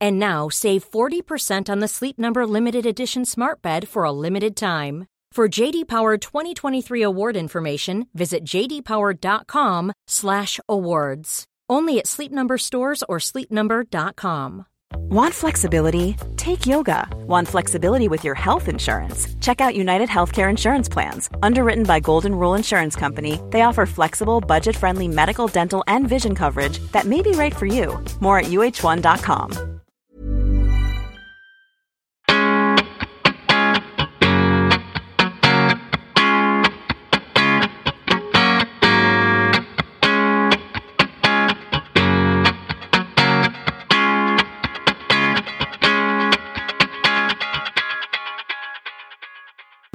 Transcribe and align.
And 0.00 0.18
now 0.18 0.48
save 0.48 0.90
40% 0.90 1.68
on 1.68 1.80
the 1.80 1.88
Sleep 1.88 2.18
Number 2.18 2.46
limited 2.46 2.86
edition 2.86 3.24
Smart 3.24 3.62
Bed 3.62 3.88
for 3.88 4.04
a 4.04 4.12
limited 4.12 4.54
time. 4.56 5.06
For 5.32 5.48
JD 5.48 5.88
Power 5.88 6.16
2023 6.16 7.02
award 7.02 7.36
information, 7.36 8.06
visit 8.14 8.44
jdpower.com/awards. 8.44 11.44
Only 11.68 11.98
at 11.98 12.06
Sleep 12.06 12.32
Number 12.32 12.56
stores 12.58 13.02
or 13.08 13.18
sleepnumber.com. 13.18 14.66
Want 15.10 15.34
flexibility? 15.34 16.16
Take 16.36 16.66
yoga. 16.66 17.08
Want 17.26 17.48
flexibility 17.48 18.08
with 18.08 18.24
your 18.24 18.34
health 18.34 18.68
insurance? 18.68 19.28
Check 19.40 19.60
out 19.60 19.76
United 19.76 20.08
Healthcare 20.08 20.48
Insurance 20.48 20.88
Plans. 20.88 21.28
Underwritten 21.42 21.84
by 21.84 22.00
Golden 22.00 22.34
Rule 22.34 22.54
Insurance 22.54 22.96
Company, 22.96 23.38
they 23.50 23.62
offer 23.62 23.84
flexible, 23.86 24.40
budget 24.40 24.76
friendly 24.76 25.08
medical, 25.08 25.48
dental, 25.48 25.84
and 25.86 26.08
vision 26.08 26.34
coverage 26.34 26.78
that 26.92 27.04
may 27.04 27.20
be 27.20 27.32
right 27.32 27.54
for 27.54 27.66
you. 27.66 28.02
More 28.20 28.38
at 28.38 28.46
uh1.com. 28.46 29.75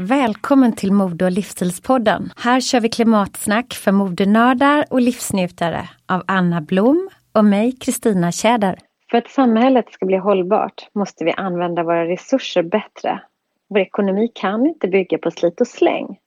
Välkommen 0.02 0.74
till 0.74 0.92
Mode 0.92 1.26
och 1.26 1.32
livsstilspodden. 1.32 2.30
Här 2.38 2.60
kör 2.60 2.80
vi 2.80 2.90
klimatsnack 2.90 3.74
för 3.74 3.92
modenördar 3.92 4.86
och 4.90 5.02
livsnjutare 5.02 5.90
av 6.06 6.24
Anna 6.28 6.62
Blom 6.62 7.10
och 7.34 7.46
mig, 7.46 7.72
Kristina 7.72 8.32
Tjäder. 8.32 8.80
För 9.12 9.18
att 9.18 9.30
samhället 9.30 9.92
ska 9.92 10.06
bli 10.06 10.18
hållbart 10.18 10.90
måste 10.94 11.26
vi 11.26 11.32
använda 11.32 11.84
våra 11.84 12.08
resurser 12.08 12.64
bättre. 12.64 13.22
Vår 13.70 13.80
ekonomi 13.80 14.32
kan 14.34 14.66
inte 14.66 14.88
bygga 14.88 15.18
på 15.18 15.32
slit 15.32 15.62
och 15.62 15.68
släng. 15.68 16.20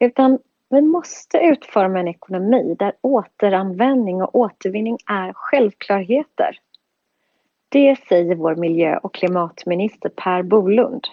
Utan 0.00 0.38
vi 0.70 0.82
måste 0.82 1.38
utforma 1.38 2.00
en 2.00 2.08
ekonomi 2.08 2.76
där 2.78 2.92
återanvändning 3.00 4.22
och 4.22 4.34
återvinning 4.34 4.98
är 5.10 5.32
självklarheter. 5.32 6.58
Det 7.68 7.96
säger 8.08 8.34
vår 8.34 8.54
miljö 8.54 8.96
och 8.96 9.14
klimatminister 9.14 10.08
Per 10.08 10.42
Bolund. 10.42 11.04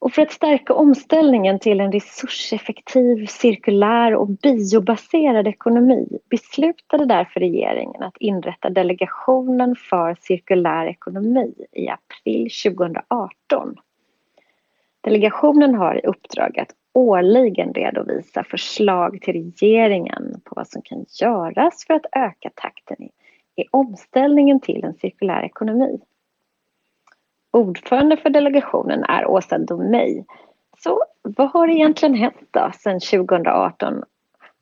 Och 0.00 0.12
för 0.12 0.22
att 0.22 0.32
stärka 0.32 0.74
omställningen 0.74 1.58
till 1.58 1.80
en 1.80 1.92
resurseffektiv, 1.92 3.26
cirkulär 3.26 4.14
och 4.14 4.28
biobaserad 4.28 5.48
ekonomi 5.48 6.18
beslutade 6.30 7.06
därför 7.06 7.40
regeringen 7.40 8.02
att 8.02 8.16
inrätta 8.16 8.70
Delegationen 8.70 9.76
för 9.76 10.16
cirkulär 10.20 10.86
ekonomi 10.86 11.54
i 11.72 11.88
april 11.88 12.50
2018. 12.64 13.76
Delegationen 15.00 15.74
har 15.74 15.94
i 16.04 16.06
uppdrag 16.06 16.58
att 16.58 16.70
årligen 16.92 17.72
redovisa 17.72 18.44
förslag 18.44 19.18
till 19.22 19.34
regeringen 19.34 20.40
på 20.44 20.54
vad 20.56 20.68
som 20.68 20.82
kan 20.82 21.04
göras 21.20 21.84
för 21.86 21.94
att 21.94 22.06
öka 22.12 22.50
takten 22.54 23.02
i, 23.02 23.10
i 23.56 23.64
omställningen 23.70 24.60
till 24.60 24.84
en 24.84 24.94
cirkulär 24.94 25.42
ekonomi. 25.42 26.00
Ordförande 27.50 28.16
för 28.16 28.30
delegationen 28.30 29.04
är 29.04 29.26
Åsa 29.26 29.58
Domeij. 29.58 30.24
Så 30.78 31.04
vad 31.22 31.50
har 31.50 31.68
egentligen 31.68 32.14
hänt 32.14 32.48
då 32.50 32.70
sedan 32.74 33.00
2018? 33.00 34.04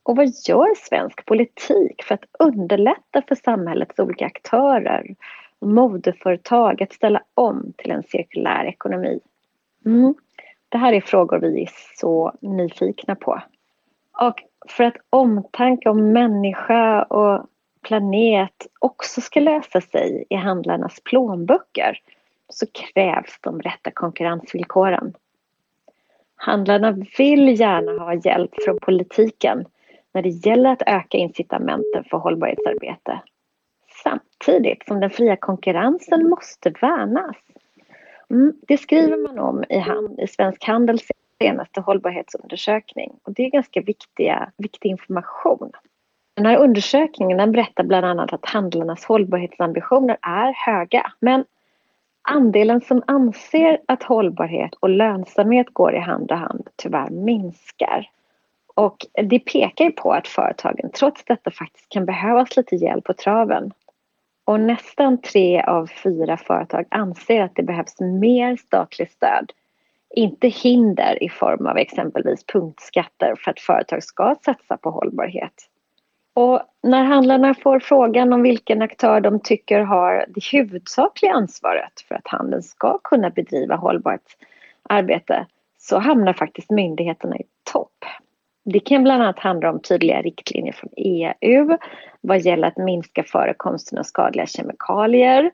Och 0.02 0.16
vad 0.16 0.26
gör 0.48 0.74
svensk 0.74 1.26
politik 1.26 2.02
för 2.02 2.14
att 2.14 2.24
underlätta 2.38 3.22
för 3.28 3.34
samhällets 3.34 3.98
olika 3.98 4.26
aktörer 4.26 5.14
och 5.58 5.68
modeföretag 5.68 6.82
att 6.82 6.92
ställa 6.92 7.22
om 7.34 7.72
till 7.76 7.90
en 7.90 8.02
cirkulär 8.02 8.64
ekonomi? 8.64 9.20
Mm. 9.86 10.14
Det 10.68 10.78
här 10.78 10.92
är 10.92 11.00
frågor 11.00 11.38
vi 11.38 11.62
är 11.62 11.70
så 11.96 12.32
nyfikna 12.40 13.14
på. 13.14 13.42
Och 14.20 14.42
för 14.68 14.84
att 14.84 14.96
omtanke 15.10 15.88
om 15.88 16.12
människa 16.12 17.02
och 17.02 17.46
planet 17.82 18.66
också 18.78 19.20
ska 19.20 19.40
lösa 19.40 19.80
sig 19.80 20.24
i 20.30 20.34
handlarnas 20.34 21.00
plånböcker 21.04 22.00
så 22.48 22.66
krävs 22.66 23.38
de 23.40 23.60
rätta 23.60 23.90
konkurrensvillkoren. 23.90 25.14
Handlarna 26.36 26.96
vill 27.18 27.60
gärna 27.60 28.04
ha 28.04 28.14
hjälp 28.14 28.50
från 28.64 28.78
politiken 28.78 29.64
när 30.12 30.22
det 30.22 30.28
gäller 30.28 30.70
att 30.70 30.82
öka 30.86 31.18
incitamenten 31.18 32.04
för 32.10 32.18
hållbarhetsarbete. 32.18 33.20
Samtidigt 34.02 34.86
som 34.86 35.00
den 35.00 35.10
fria 35.10 35.36
konkurrensen 35.36 36.28
måste 36.28 36.70
värnas. 36.70 37.36
Mm, 38.30 38.52
det 38.68 38.78
skriver 38.78 39.16
man 39.16 39.38
om 39.38 39.64
i, 39.68 39.78
hand, 39.78 40.20
i 40.20 40.26
Svensk 40.26 40.64
Handels 40.64 41.08
senaste 41.42 41.80
hållbarhetsundersökning 41.80 43.12
och 43.22 43.32
det 43.32 43.44
är 43.46 43.50
ganska 43.50 43.80
viktiga, 43.80 44.50
viktig 44.56 44.88
information. 44.88 45.72
Den 46.34 46.46
här 46.46 46.56
undersökningen 46.56 47.38
den 47.38 47.52
berättar 47.52 47.84
bland 47.84 48.06
annat 48.06 48.32
att 48.32 48.46
handlarnas 48.46 49.04
hållbarhetsambitioner 49.04 50.16
är 50.22 50.52
höga 50.52 51.12
men 51.20 51.44
andelen 52.28 52.80
som 52.80 53.02
anser 53.06 53.78
att 53.86 54.02
hållbarhet 54.02 54.74
och 54.80 54.88
lönsamhet 54.88 55.66
går 55.72 55.94
i 55.94 55.98
hand 55.98 56.30
i 56.30 56.34
hand 56.34 56.68
tyvärr 56.76 57.10
minskar. 57.10 58.10
Och 58.74 58.96
det 59.24 59.38
pekar 59.38 59.84
ju 59.84 59.92
på 59.92 60.12
att 60.12 60.28
företagen 60.28 60.90
trots 60.94 61.24
detta 61.24 61.50
faktiskt 61.50 61.88
kan 61.88 62.06
behövas 62.06 62.56
lite 62.56 62.76
hjälp 62.76 63.04
på 63.04 63.14
traven. 63.14 63.72
Och 64.44 64.60
nästan 64.60 65.20
tre 65.20 65.62
av 65.62 65.86
fyra 65.86 66.36
företag 66.36 66.86
anser 66.90 67.42
att 67.42 67.54
det 67.54 67.62
behövs 67.62 68.00
mer 68.00 68.56
statligt 68.56 69.12
stöd. 69.12 69.52
Inte 70.14 70.48
hinder 70.48 71.22
i 71.22 71.28
form 71.28 71.66
av 71.66 71.76
exempelvis 71.76 72.46
punktskatter 72.46 73.34
för 73.38 73.50
att 73.50 73.60
företag 73.60 74.02
ska 74.02 74.34
satsa 74.44 74.76
på 74.76 74.90
hållbarhet. 74.90 75.68
Och 76.38 76.60
när 76.82 77.04
handlarna 77.04 77.54
får 77.54 77.80
frågan 77.80 78.32
om 78.32 78.42
vilken 78.42 78.82
aktör 78.82 79.20
de 79.20 79.40
tycker 79.40 79.80
har 79.80 80.26
det 80.28 80.44
huvudsakliga 80.52 81.32
ansvaret 81.32 82.00
för 82.08 82.14
att 82.14 82.28
handeln 82.28 82.62
ska 82.62 82.98
kunna 82.98 83.30
bedriva 83.30 83.76
hållbart 83.76 84.36
arbete 84.82 85.46
så 85.78 85.98
hamnar 85.98 86.32
faktiskt 86.32 86.70
myndigheterna 86.70 87.36
i 87.36 87.42
topp. 87.72 88.04
Det 88.64 88.80
kan 88.80 89.02
bland 89.02 89.22
annat 89.22 89.38
handla 89.38 89.70
om 89.70 89.80
tydliga 89.80 90.22
riktlinjer 90.22 90.72
från 90.72 90.90
EU 90.96 91.78
vad 92.20 92.40
gäller 92.40 92.68
att 92.68 92.76
minska 92.76 93.22
förekomsten 93.22 93.98
av 93.98 94.02
skadliga 94.02 94.46
kemikalier 94.46 95.50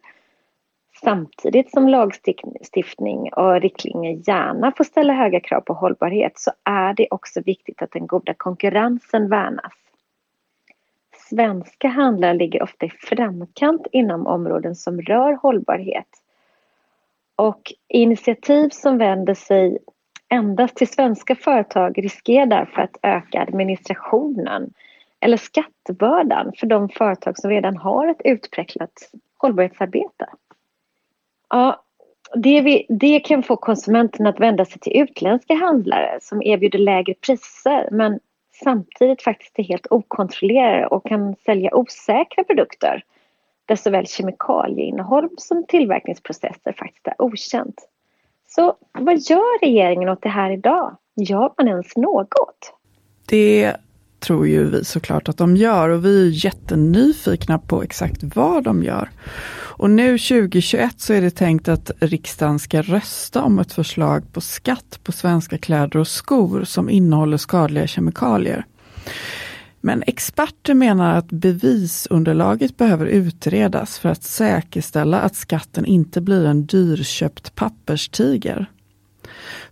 samtidigt 1.05 1.71
som 1.71 1.89
lagstiftning 1.89 3.33
och 3.33 3.61
riktlinjer 3.61 4.29
gärna 4.29 4.73
får 4.77 4.85
ställa 4.85 5.13
höga 5.13 5.41
krav 5.41 5.61
på 5.61 5.75
hållbarhet 5.75 6.33
så 6.39 6.51
är 6.65 6.95
det 6.95 7.09
också 7.11 7.41
viktigt 7.41 7.83
att 7.83 7.93
den 7.93 8.07
goda 8.07 8.35
konkurrensen 8.37 9.29
värnas 9.29 9.84
svenska 11.31 11.89
handlare 11.89 12.35
ligger 12.35 12.63
ofta 12.63 12.87
i 12.87 12.91
framkant 12.91 13.87
inom 13.93 14.27
områden 14.27 14.75
som 14.75 15.01
rör 15.01 15.33
hållbarhet. 15.33 16.09
Och 17.37 17.73
initiativ 17.89 18.69
som 18.69 18.99
vänder 18.99 19.35
sig 19.35 19.79
endast 20.29 20.77
till 20.77 20.89
svenska 20.89 21.37
företag 21.37 22.05
riskerar 22.05 22.47
därför 22.47 22.83
att 22.83 22.97
öka 23.03 23.41
administrationen 23.41 24.73
eller 25.21 25.37
skattebördan 25.37 26.53
för 26.59 26.67
de 26.67 26.89
företag 26.89 27.39
som 27.39 27.51
redan 27.51 27.77
har 27.77 28.09
ett 28.09 28.21
utpräglat 28.25 28.93
hållbarhetsarbete. 29.37 30.27
Ja, 31.49 31.85
det, 32.35 32.61
vi, 32.61 32.87
det 32.89 33.21
kan 33.21 33.43
få 33.43 33.57
konsumenterna 33.57 34.29
att 34.29 34.41
vända 34.41 34.65
sig 34.65 34.79
till 34.81 35.03
utländska 35.03 35.55
handlare 35.55 36.19
som 36.23 36.43
erbjuder 36.43 36.79
lägre 36.79 37.15
priser 37.15 37.89
men 37.91 38.21
samtidigt 38.63 39.23
faktiskt 39.23 39.59
är 39.59 39.63
helt 39.63 39.87
okontrollerade 39.91 40.87
och 40.87 41.07
kan 41.07 41.35
sälja 41.35 41.75
osäkra 41.75 42.45
produkter 42.45 43.05
där 43.67 43.77
såväl 43.77 44.07
kemikalieinnehåll 44.07 45.29
som 45.37 45.67
tillverkningsprocesser 45.67 46.73
faktiskt 46.73 47.07
är 47.07 47.23
okänt. 47.23 47.89
Så 48.47 48.77
vad 48.93 49.19
gör 49.19 49.61
regeringen 49.61 50.09
åt 50.09 50.23
det 50.23 50.29
här 50.29 50.51
idag? 50.51 50.97
Gör 51.17 51.53
man 51.57 51.69
ens 51.69 51.97
något? 51.97 52.75
Det 53.29 53.77
tror 54.25 54.49
ju 54.49 54.71
vi 54.71 54.85
såklart 54.85 55.29
att 55.29 55.37
de 55.37 55.57
gör 55.57 55.89
och 55.89 56.05
vi 56.05 56.27
är 56.27 56.45
jättenyfikna 56.45 57.59
på 57.59 57.83
exakt 57.83 58.23
vad 58.23 58.65
de 58.65 58.83
gör. 58.83 59.11
Och 59.77 59.91
nu 59.91 60.19
2021 60.19 61.01
så 61.01 61.13
är 61.13 61.23
det 61.23 61.31
tänkt 61.31 61.69
att 61.69 61.91
riksdagen 62.01 62.59
ska 62.59 62.83
rösta 62.83 63.43
om 63.43 63.59
ett 63.59 63.73
förslag 63.73 64.33
på 64.33 64.41
skatt 64.41 65.01
på 65.03 65.13
svenska 65.13 65.59
kläder 65.59 65.97
och 65.97 66.09
skor 66.09 66.65
som 66.65 66.91
innehåller 66.91 67.37
skadliga 67.37 67.87
kemikalier. 67.87 68.67
Men 69.81 70.03
experter 70.07 70.75
menar 70.75 71.17
att 71.17 71.29
bevisunderlaget 71.31 72.77
behöver 72.77 73.07
utredas 73.07 73.99
för 73.99 74.09
att 74.09 74.23
säkerställa 74.23 75.21
att 75.21 75.37
skatten 75.37 75.85
inte 75.85 76.21
blir 76.21 76.47
en 76.47 76.67
dyrköpt 76.67 77.55
papperstiger. 77.55 78.71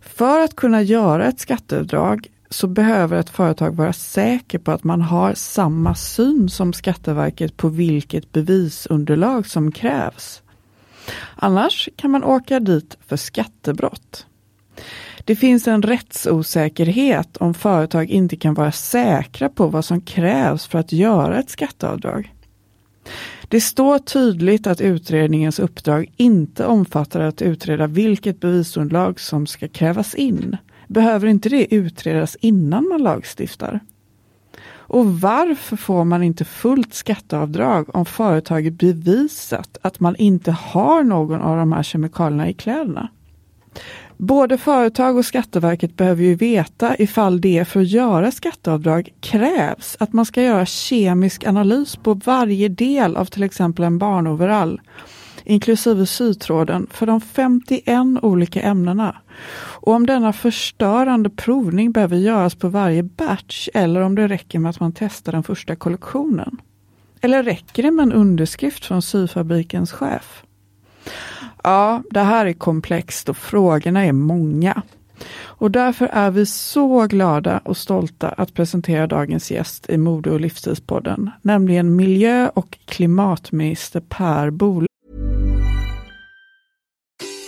För 0.01 0.39
att 0.39 0.55
kunna 0.55 0.81
göra 0.81 1.25
ett 1.25 1.39
skatteavdrag 1.39 2.27
så 2.53 2.67
behöver 2.67 3.19
ett 3.19 3.29
företag 3.29 3.75
vara 3.75 3.93
säker 3.93 4.59
på 4.59 4.71
att 4.71 4.83
man 4.83 5.01
har 5.01 5.33
samma 5.33 5.95
syn 5.95 6.49
som 6.49 6.73
Skatteverket 6.73 7.57
på 7.57 7.69
vilket 7.69 8.31
bevisunderlag 8.31 9.47
som 9.47 9.71
krävs. 9.71 10.41
Annars 11.35 11.89
kan 11.95 12.11
man 12.11 12.23
åka 12.23 12.59
dit 12.59 12.97
för 13.07 13.17
skattebrott. 13.17 14.25
Det 15.25 15.35
finns 15.35 15.67
en 15.67 15.81
rättsosäkerhet 15.81 17.37
om 17.37 17.53
företag 17.53 18.09
inte 18.09 18.35
kan 18.35 18.53
vara 18.53 18.71
säkra 18.71 19.49
på 19.49 19.67
vad 19.67 19.85
som 19.85 20.01
krävs 20.01 20.67
för 20.67 20.79
att 20.79 20.91
göra 20.91 21.39
ett 21.39 21.49
skatteavdrag. 21.49 22.33
Det 23.47 23.61
står 23.61 23.99
tydligt 23.99 24.67
att 24.67 24.81
utredningens 24.81 25.59
uppdrag 25.59 26.11
inte 26.17 26.65
omfattar 26.65 27.19
att 27.19 27.41
utreda 27.41 27.87
vilket 27.87 28.39
bevisunderlag 28.39 29.19
som 29.19 29.47
ska 29.47 29.67
krävas 29.67 30.15
in. 30.15 30.57
Behöver 30.87 31.27
inte 31.27 31.49
det 31.49 31.75
utredas 31.75 32.37
innan 32.39 32.87
man 32.87 33.03
lagstiftar? 33.03 33.79
Och 34.93 35.21
varför 35.21 35.75
får 35.75 36.03
man 36.03 36.23
inte 36.23 36.45
fullt 36.45 36.93
skatteavdrag 36.93 37.95
om 37.95 38.05
företaget 38.05 38.73
bevisat 38.73 39.77
att 39.81 39.99
man 39.99 40.15
inte 40.15 40.51
har 40.51 41.03
någon 41.03 41.41
av 41.41 41.57
de 41.57 41.71
här 41.71 41.83
kemikalierna 41.83 42.49
i 42.49 42.53
kläderna? 42.53 43.09
Både 44.17 44.57
företag 44.57 45.17
och 45.17 45.25
Skatteverket 45.25 45.97
behöver 45.97 46.23
ju 46.23 46.35
veta 46.35 46.95
ifall 46.97 47.41
det 47.41 47.65
för 47.65 47.81
att 47.81 47.87
göra 47.87 48.31
skatteavdrag 48.31 49.09
krävs 49.19 49.97
att 49.99 50.13
man 50.13 50.25
ska 50.25 50.41
göra 50.41 50.65
kemisk 50.65 51.47
analys 51.47 51.95
på 51.95 52.13
varje 52.13 52.69
del 52.69 53.15
av 53.15 53.25
till 53.25 53.43
exempel 53.43 53.85
en 53.85 53.97
barnoverall, 53.97 54.81
inklusive 55.45 56.05
sytråden, 56.05 56.87
för 56.91 57.05
de 57.05 57.21
51 57.21 57.97
olika 58.21 58.61
ämnena. 58.61 59.15
Och 59.55 59.93
om 59.93 60.05
denna 60.05 60.33
förstörande 60.33 61.29
provning 61.29 61.91
behöver 61.91 62.17
göras 62.17 62.55
på 62.55 62.67
varje 62.67 63.03
batch 63.03 63.69
eller 63.73 64.01
om 64.01 64.15
det 64.15 64.27
räcker 64.27 64.59
med 64.59 64.69
att 64.69 64.79
man 64.79 64.93
testar 64.95 65.31
den 65.31 65.43
första 65.43 65.75
kollektionen. 65.75 66.61
Eller 67.21 67.43
räcker 67.43 67.83
det 67.83 67.91
med 67.91 68.03
en 68.03 68.13
underskrift 68.13 68.85
från 68.85 69.01
syfabrikens 69.01 69.91
chef? 69.91 70.43
Ja, 71.63 72.03
det 72.09 72.19
här 72.19 72.45
är 72.45 72.53
komplext 72.53 73.29
och 73.29 73.37
frågorna 73.37 74.05
är 74.05 74.11
många. 74.11 74.81
Och 75.41 75.71
därför 75.71 76.05
är 76.05 76.31
vi 76.31 76.45
så 76.45 77.07
glada 77.07 77.57
och 77.57 77.77
stolta 77.77 78.29
att 78.29 78.53
presentera 78.53 79.07
dagens 79.07 79.51
gäst 79.51 79.89
i 79.89 79.97
Mode 79.97 80.31
och 80.31 80.41
livsstilspodden, 80.41 81.31
nämligen 81.41 81.95
miljö 81.95 82.49
och 82.53 82.77
klimatminister 82.85 83.99
Per 83.99 84.49
Bolund. 84.49 84.87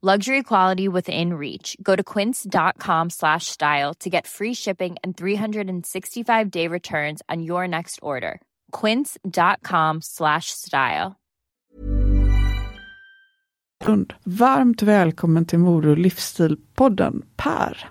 Luxury 0.00 0.44
quality 0.44 0.86
within 0.86 1.34
reach. 1.34 1.76
Go 1.82 1.96
to 1.96 2.04
quince.com 2.04 3.10
slash 3.10 3.46
style 3.46 3.94
to 3.94 4.08
get 4.08 4.28
free 4.28 4.54
shipping 4.54 4.96
and 5.02 5.16
365 5.16 6.50
day 6.52 6.68
returns 6.68 7.20
on 7.28 7.42
your 7.42 7.66
next 7.66 7.98
order. 8.00 8.40
Quince.com 8.70 9.98
slash 10.00 10.52
style. 10.52 11.16
Varmt 14.24 14.82
välkommen 14.82 15.46
till 15.46 15.58
och 15.88 15.98
livsstilpodden 15.98 17.22
Per. 17.36 17.90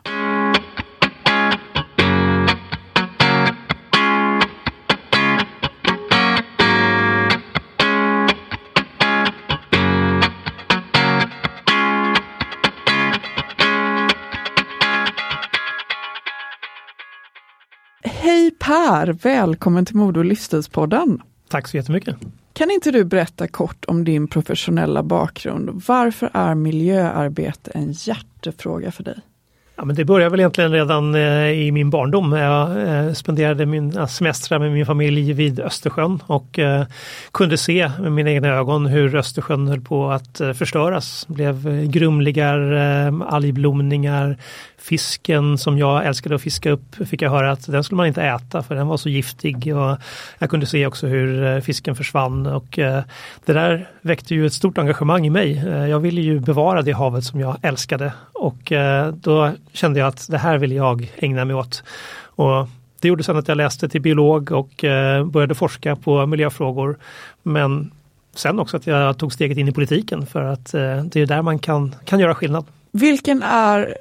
Per! 18.68 19.08
Välkommen 19.08 19.86
till 19.86 19.96
Mode 19.96 20.20
och 20.20 20.26
livsstilspodden. 20.26 21.22
Tack 21.50 21.68
så 21.68 21.78
jättemycket. 21.78 22.16
Kan 22.54 22.72
inte 22.72 22.92
du 22.92 23.04
berätta 23.04 23.48
kort 23.48 23.86
om 23.88 24.04
din 24.04 24.28
professionella 24.28 25.04
bakgrund? 25.04 25.84
Varför 25.88 26.30
är 26.34 26.56
miljöarbete 26.56 27.72
en 27.74 27.92
hjärtefråga 27.92 28.92
för 28.92 29.04
dig? 29.04 29.16
Ja, 29.76 29.86
men 29.86 29.96
det 29.96 30.06
började 30.06 30.30
väl 30.30 30.40
egentligen 30.40 30.72
redan 30.72 31.16
eh, 31.16 31.50
i 31.50 31.72
min 31.72 31.90
barndom. 31.90 32.32
Jag 32.32 32.88
eh, 32.88 33.14
spenderade 33.14 33.66
mina 33.66 34.08
semestrar 34.08 34.60
med 34.60 34.72
min 34.72 34.86
familj 34.86 35.34
vid 35.34 35.60
Östersjön 35.60 36.20
och 36.28 36.60
eh, 36.60 36.86
kunde 37.32 37.58
se 37.58 37.92
med 38.00 38.12
mina 38.12 38.32
egna 38.32 38.48
ögon 38.48 38.86
hur 38.86 39.16
Östersjön 39.16 39.68
höll 39.68 39.82
på 39.82 40.12
att 40.12 40.42
förstöras. 40.56 41.26
Det 41.30 41.34
blev 41.34 41.86
grumligar, 41.86 42.60
algblomningar, 43.28 44.38
fisken 44.88 45.58
som 45.58 45.78
jag 45.78 46.06
älskade 46.06 46.36
att 46.36 46.42
fiska 46.42 46.72
upp 46.72 46.96
fick 47.10 47.22
jag 47.22 47.32
höra 47.32 47.52
att 47.52 47.72
den 47.72 47.84
skulle 47.84 47.98
man 47.98 48.08
inte 48.08 48.24
äta 48.24 48.64
för 48.64 48.76
den 48.76 48.88
var 48.88 48.98
så 48.98 49.10
giftig. 49.10 49.78
Och 49.78 49.98
jag 50.40 50.50
kunde 50.50 50.66
se 50.66 50.86
också 50.86 51.08
hur 51.08 51.44
eh, 51.44 51.60
fisken 51.60 51.96
försvann 51.96 52.46
och 52.46 52.80
eh, 52.80 53.04
det 53.46 53.54
där 53.54 53.90
väckte 54.02 54.36
ju 54.36 54.46
ett 54.46 54.54
stort 54.54 54.78
engagemang 54.78 55.26
i 55.26 55.30
mig. 55.30 55.58
Eh, 55.58 55.88
jag 55.88 56.00
ville 56.00 56.22
ju 56.22 56.40
bevara 56.40 56.82
det 56.82 56.92
havet 56.92 57.24
som 57.24 57.40
jag 57.40 57.58
älskade 57.62 58.14
och 58.34 58.72
då 59.14 59.52
kände 59.74 60.00
jag 60.00 60.08
att 60.08 60.28
det 60.30 60.38
här 60.38 60.58
vill 60.58 60.72
jag 60.72 61.12
ägna 61.18 61.46
mig 61.46 61.56
åt. 61.56 61.84
Och 62.26 62.68
det 63.02 63.08
gjorde 63.08 63.24
sen 63.24 63.38
att 63.38 63.48
jag 63.48 63.58
läste 63.58 63.90
till 63.90 64.02
biolog 64.02 64.52
och 64.52 64.70
började 65.26 65.56
forska 65.56 65.96
på 65.96 66.26
miljöfrågor. 66.26 66.98
Men 67.44 67.92
sen 68.36 68.60
också 68.60 68.78
att 68.78 68.88
jag 68.88 69.18
tog 69.18 69.34
steget 69.34 69.58
in 69.58 69.68
i 69.68 69.72
politiken 69.72 70.26
för 70.26 70.44
att 70.44 70.72
det 71.12 71.16
är 71.16 71.26
där 71.26 71.42
man 71.42 71.60
kan, 71.60 71.96
kan 72.06 72.20
göra 72.20 72.36
skillnad. 72.36 72.66
Vilken 72.92 73.44
är, 73.44 73.98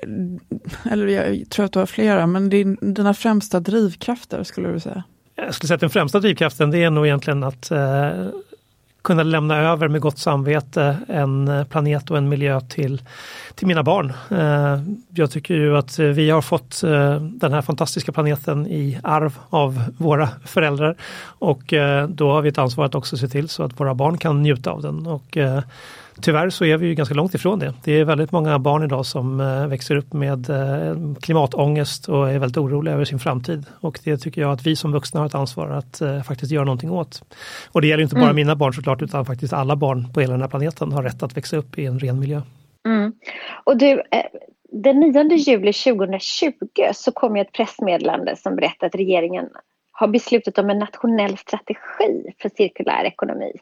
eller 0.91 1.07
jag 1.07 1.51
tror 1.51 1.67
att 1.67 1.73
du 1.73 1.79
har 1.79 1.87
flera, 1.87 2.27
men 2.27 2.49
din, 2.49 2.77
dina 2.81 3.15
främsta 3.15 3.61
drivkrafter 3.61 4.45
skulle 4.45 4.73
du 4.73 4.81
säga? 4.81 5.03
Jag 5.35 5.55
skulle 5.55 5.69
säga 5.69 5.75
att 5.75 5.81
den 5.81 5.91
främsta 5.91 6.21
drivkraften 6.21 6.71
det 6.71 6.85
är 6.85 6.91
nog 6.91 7.07
egentligen 7.07 7.45
att 7.45 7.71
eh, 7.71 8.29
kunna 9.07 9.23
lämna 9.23 9.57
över 9.57 9.89
med 9.89 10.01
gott 10.01 10.19
samvete 10.19 10.97
en 11.09 11.49
eh, 11.49 11.65
planet 11.65 12.11
och 12.11 12.19
en 12.19 12.29
miljö 12.29 12.61
till, 12.61 13.03
till 13.55 13.67
mina 13.67 13.83
barn. 13.83 14.13
Eh, 14.31 14.83
jag 15.09 15.31
tycker 15.31 15.55
ju 15.55 15.77
att 15.77 15.99
vi 15.99 16.31
har 16.31 16.43
fått 16.43 16.83
eh, 16.83 17.21
den 17.21 17.53
här 17.53 17.63
fantastiska 17.63 18.13
planeten 18.13 18.67
i 18.67 18.99
arv 19.03 19.39
av 19.51 19.85
våra 19.99 20.29
föräldrar 20.45 20.97
och 21.39 21.73
eh, 21.73 22.09
då 22.09 22.31
har 22.31 22.43
vi 22.43 22.49
ett 22.49 22.59
ansvar 22.59 22.85
att 22.85 22.95
också 22.95 23.17
se 23.17 23.29
till 23.29 23.49
så 23.49 23.63
att 23.63 23.81
våra 23.81 23.95
barn 23.95 24.19
kan 24.19 24.43
njuta 24.43 24.71
av 24.71 24.83
den. 24.83 25.07
Och 25.07 25.37
eh, 25.37 25.63
Tyvärr 26.23 26.51
så 26.51 26.65
är 26.65 26.77
vi 26.77 26.87
ju 26.87 26.95
ganska 26.95 27.15
långt 27.15 27.35
ifrån 27.35 27.59
det. 27.59 27.75
Det 27.85 27.93
är 27.93 28.05
väldigt 28.05 28.33
många 28.33 28.59
barn 28.59 28.83
idag 28.83 29.07
som 29.07 29.41
eh, 29.41 29.67
växer 29.67 29.97
upp 29.97 30.13
med 30.13 30.51
eh, 30.51 30.97
klimatångest 31.21 32.09
och 32.09 32.31
är 32.31 32.39
väldigt 32.39 32.57
oroliga 32.57 32.95
över 32.95 33.05
sin 33.05 33.19
framtid. 33.19 33.67
Och 33.81 33.99
det 34.05 34.17
tycker 34.17 34.41
jag 34.41 34.53
att 34.53 34.67
vi 34.67 34.77
som 34.77 34.93
vuxna 34.93 35.21
har 35.21 35.27
ett 35.27 35.35
ansvar 35.35 35.69
att 35.69 36.01
eh, 36.01 36.23
faktiskt 36.23 36.53
göra 36.53 36.65
någonting 36.65 36.91
åt. 36.91 37.23
Och 37.73 37.81
det 37.81 37.87
gäller 37.87 38.03
inte 38.03 38.15
bara 38.15 38.25
mm. 38.25 38.37
mina 38.37 38.57
barn 38.57 38.73
såklart 38.73 39.03
utan 39.03 39.25
faktiskt 39.25 39.53
alla 39.53 39.77
barn 39.77 40.13
på 40.13 40.21
hela 40.21 40.33
den 40.33 40.41
här 40.41 40.49
planeten 40.49 40.93
har 40.93 41.03
rätt 41.03 41.23
att 41.23 41.37
växa 41.37 41.57
upp 41.57 41.79
i 41.79 41.87
en 41.87 41.99
ren 41.99 42.21
miljö. 42.21 42.43
Mm. 42.87 43.13
Och 43.65 43.77
du, 43.77 44.03
den 44.73 45.01
9 45.01 45.37
juli 45.37 45.73
2020 45.73 46.53
så 46.95 47.13
kom 47.13 47.37
ett 47.37 47.53
pressmeddelande 47.53 48.37
som 48.37 48.57
berättade 48.57 48.87
att 48.87 48.95
regeringen 48.95 49.49
har 49.93 50.09
beslutat 50.09 50.59
om 50.59 50.71
en 50.71 50.79
nationell 50.79 51.37
strategi 51.37 52.35
för 52.43 52.49
cirkulär 52.57 53.05
ekonomi. 53.05 53.53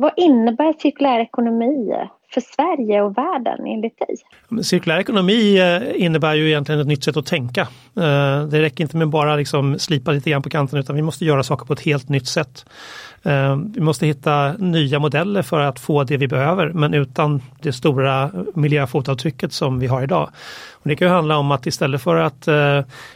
Vad 0.00 0.12
innebär 0.16 0.72
cirkulär 0.72 1.20
ekonomi 1.20 1.94
för 2.30 2.40
Sverige 2.40 3.02
och 3.02 3.18
världen 3.18 3.66
enligt 3.66 3.98
dig? 3.98 4.16
Cirkulär 4.62 4.98
ekonomi 4.98 5.58
eh, 5.58 6.04
innebär 6.04 6.34
ju 6.34 6.48
egentligen 6.48 6.80
ett 6.80 6.86
nytt 6.86 7.04
sätt 7.04 7.16
att 7.16 7.26
tänka. 7.26 7.60
Eh, 7.96 8.42
det 8.44 8.62
räcker 8.62 8.84
inte 8.84 8.96
med 8.96 9.08
bara 9.08 9.36
liksom 9.36 9.78
slipa 9.78 10.10
lite 10.10 10.30
grann 10.30 10.42
på 10.42 10.50
kanten 10.50 10.78
utan 10.78 10.96
vi 10.96 11.02
måste 11.02 11.24
göra 11.24 11.42
saker 11.42 11.66
på 11.66 11.72
ett 11.72 11.80
helt 11.80 12.08
nytt 12.08 12.26
sätt. 12.26 12.64
Eh, 13.22 13.56
vi 13.74 13.80
måste 13.80 14.06
hitta 14.06 14.52
nya 14.52 14.98
modeller 14.98 15.42
för 15.42 15.60
att 15.60 15.80
få 15.80 16.04
det 16.04 16.16
vi 16.16 16.28
behöver 16.28 16.72
men 16.72 16.94
utan 16.94 17.42
det 17.62 17.72
stora 17.72 18.30
miljöfotavtrycket 18.54 19.52
som 19.52 19.78
vi 19.78 19.86
har 19.86 20.02
idag. 20.02 20.30
Och 20.72 20.88
det 20.88 20.96
kan 20.96 21.10
handla 21.10 21.36
om 21.36 21.50
att 21.50 21.66
istället 21.66 22.02
för 22.02 22.16
att 22.16 22.48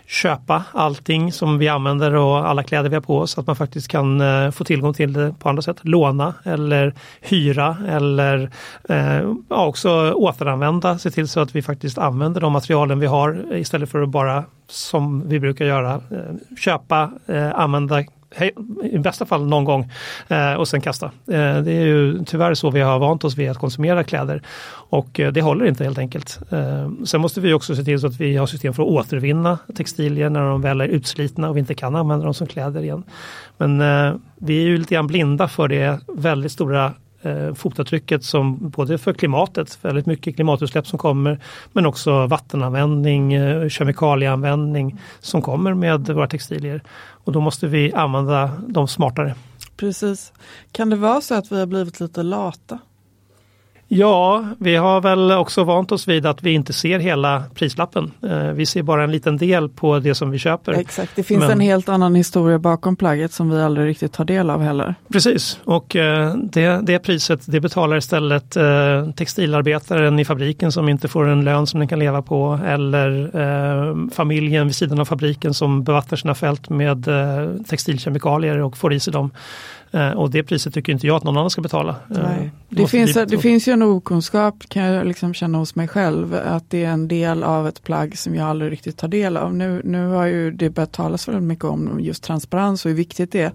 köpa 0.06 0.62
allting 0.72 1.32
som 1.32 1.58
vi 1.58 1.68
använder 1.68 2.14
och 2.14 2.48
alla 2.48 2.62
kläder 2.62 2.88
vi 2.88 2.94
har 2.94 3.02
på 3.02 3.18
oss, 3.18 3.38
att 3.38 3.46
man 3.46 3.56
faktiskt 3.56 3.88
kan 3.88 4.22
få 4.52 4.64
tillgång 4.64 4.94
till 4.94 5.12
det 5.12 5.34
på 5.38 5.48
andra 5.48 5.62
sätt. 5.62 5.76
Låna 5.82 6.34
eller 6.44 6.94
hyra 7.20 7.76
eller 7.88 8.50
Eh, 9.02 9.34
ja, 9.48 9.66
också 9.66 10.12
återanvända, 10.12 10.98
se 10.98 11.10
till 11.10 11.28
så 11.28 11.40
att 11.40 11.56
vi 11.56 11.62
faktiskt 11.62 11.98
använder 11.98 12.40
de 12.40 12.52
materialen 12.52 13.00
vi 13.00 13.06
har 13.06 13.56
istället 13.56 13.90
för 13.90 14.02
att 14.02 14.08
bara 14.08 14.44
som 14.68 15.28
vi 15.28 15.40
brukar 15.40 15.64
göra, 15.64 15.94
eh, 15.94 16.56
köpa, 16.56 17.10
eh, 17.26 17.58
använda 17.60 18.04
i 18.82 18.98
bästa 18.98 19.26
fall 19.26 19.46
någon 19.46 19.64
gång 19.64 19.90
eh, 20.28 20.54
och 20.54 20.68
sen 20.68 20.80
kasta. 20.80 21.06
Eh, 21.06 21.56
det 21.58 21.72
är 21.72 21.86
ju 21.86 22.24
tyvärr 22.24 22.54
så 22.54 22.70
vi 22.70 22.80
har 22.80 22.98
vant 22.98 23.24
oss 23.24 23.36
vid 23.36 23.50
att 23.50 23.58
konsumera 23.58 24.04
kläder 24.04 24.42
och 24.72 25.20
eh, 25.20 25.32
det 25.32 25.42
håller 25.42 25.66
inte 25.66 25.84
helt 25.84 25.98
enkelt. 25.98 26.38
Eh, 26.50 26.90
sen 27.04 27.20
måste 27.20 27.40
vi 27.40 27.52
också 27.52 27.76
se 27.76 27.84
till 27.84 28.00
så 28.00 28.06
att 28.06 28.20
vi 28.20 28.36
har 28.36 28.46
system 28.46 28.74
för 28.74 28.82
att 28.82 28.88
återvinna 28.88 29.58
textilier 29.74 30.30
när 30.30 30.40
de 30.40 30.62
väl 30.62 30.80
är 30.80 30.88
utslitna 30.88 31.48
och 31.48 31.56
vi 31.56 31.60
inte 31.60 31.74
kan 31.74 31.96
använda 31.96 32.24
dem 32.24 32.34
som 32.34 32.46
kläder 32.46 32.82
igen. 32.82 33.02
Men 33.56 33.80
eh, 33.80 34.14
vi 34.36 34.62
är 34.62 34.66
ju 34.66 34.78
lite 34.78 34.94
grann 34.94 35.06
blinda 35.06 35.48
för 35.48 35.68
det 35.68 36.00
väldigt 36.08 36.52
stora 36.52 36.92
eh, 37.22 37.54
fotavtrycket 37.54 38.24
som 38.24 38.68
både 38.68 38.98
för 38.98 39.12
klimatet, 39.12 39.78
väldigt 39.82 40.06
mycket 40.06 40.36
klimatutsläpp 40.36 40.86
som 40.86 40.98
kommer, 40.98 41.40
men 41.72 41.86
också 41.86 42.26
vattenanvändning, 42.26 43.32
eh, 43.32 43.68
kemikalieanvändning 43.68 44.98
som 45.20 45.42
kommer 45.42 45.74
med 45.74 46.08
våra 46.08 46.26
textilier. 46.26 46.82
Och 47.24 47.32
då 47.32 47.40
måste 47.40 47.66
vi 47.66 47.92
använda 47.92 48.50
dem 48.68 48.88
smartare. 48.88 49.34
Precis. 49.76 50.32
Kan 50.72 50.90
det 50.90 50.96
vara 50.96 51.20
så 51.20 51.34
att 51.34 51.52
vi 51.52 51.58
har 51.58 51.66
blivit 51.66 52.00
lite 52.00 52.22
lata? 52.22 52.78
Ja, 53.94 54.44
vi 54.58 54.76
har 54.76 55.00
väl 55.00 55.32
också 55.32 55.64
vant 55.64 55.92
oss 55.92 56.08
vid 56.08 56.26
att 56.26 56.42
vi 56.42 56.50
inte 56.52 56.72
ser 56.72 56.98
hela 56.98 57.44
prislappen. 57.54 58.12
Eh, 58.22 58.38
vi 58.38 58.66
ser 58.66 58.82
bara 58.82 59.04
en 59.04 59.10
liten 59.12 59.36
del 59.36 59.68
på 59.68 59.98
det 59.98 60.14
som 60.14 60.30
vi 60.30 60.38
köper. 60.38 60.72
Exakt, 60.72 61.16
det 61.16 61.22
finns 61.22 61.40
Men... 61.40 61.50
en 61.50 61.60
helt 61.60 61.88
annan 61.88 62.14
historia 62.14 62.58
bakom 62.58 62.96
plagget 62.96 63.32
som 63.32 63.50
vi 63.50 63.62
aldrig 63.62 63.86
riktigt 63.86 64.12
tar 64.12 64.24
del 64.24 64.50
av 64.50 64.62
heller. 64.62 64.94
Precis, 65.12 65.60
och 65.64 65.96
eh, 65.96 66.34
det, 66.34 66.80
det 66.82 66.98
priset 66.98 67.40
det 67.46 67.60
betalar 67.60 67.96
istället 67.96 68.56
eh, 68.56 69.10
textilarbetaren 69.16 70.18
i 70.18 70.24
fabriken 70.24 70.72
som 70.72 70.88
inte 70.88 71.08
får 71.08 71.28
en 71.28 71.44
lön 71.44 71.66
som 71.66 71.80
den 71.80 71.88
kan 71.88 71.98
leva 71.98 72.22
på 72.22 72.60
eller 72.66 73.32
familjen 74.14 74.66
vid 74.66 74.76
sidan 74.76 75.00
av 75.00 75.04
fabriken 75.04 75.54
som 75.54 75.84
bevattnar 75.84 76.16
sina 76.16 76.34
fält 76.34 76.68
med 76.68 77.08
textilkemikalier 77.68 78.58
och 78.58 78.76
får 78.76 78.92
i 78.92 79.00
sig 79.00 79.12
dem. 79.12 79.30
Eh, 79.92 80.10
och 80.10 80.30
det 80.30 80.42
priset 80.42 80.74
tycker 80.74 80.92
inte 80.92 81.06
jag 81.06 81.16
att 81.16 81.24
någon 81.24 81.36
annan 81.36 81.50
ska 81.50 81.60
betala. 81.60 81.96
Eh. 82.10 82.46
Det, 82.68 82.86
finns, 82.86 83.14
det 83.14 83.38
finns 83.38 83.68
ju 83.68 83.72
en 83.72 83.82
okunskap 83.82 84.64
kan 84.68 84.82
jag 84.82 85.06
liksom 85.06 85.34
känna 85.34 85.58
hos 85.58 85.74
mig 85.74 85.88
själv 85.88 86.34
att 86.34 86.70
det 86.70 86.84
är 86.84 86.90
en 86.90 87.08
del 87.08 87.42
av 87.42 87.68
ett 87.68 87.82
plagg 87.82 88.18
som 88.18 88.34
jag 88.34 88.48
aldrig 88.48 88.72
riktigt 88.72 88.96
tar 88.96 89.08
del 89.08 89.36
av. 89.36 89.54
Nu, 89.54 89.82
nu 89.84 90.06
har 90.06 90.26
ju 90.26 90.50
det 90.50 90.70
börjat 90.70 90.92
talas 90.92 91.28
väldigt 91.28 91.42
mycket 91.42 91.64
om 91.64 91.98
just 92.00 92.22
transparens 92.22 92.84
och 92.84 92.88
hur 92.88 92.96
viktigt 92.96 93.32
det 93.32 93.40
är. 93.40 93.52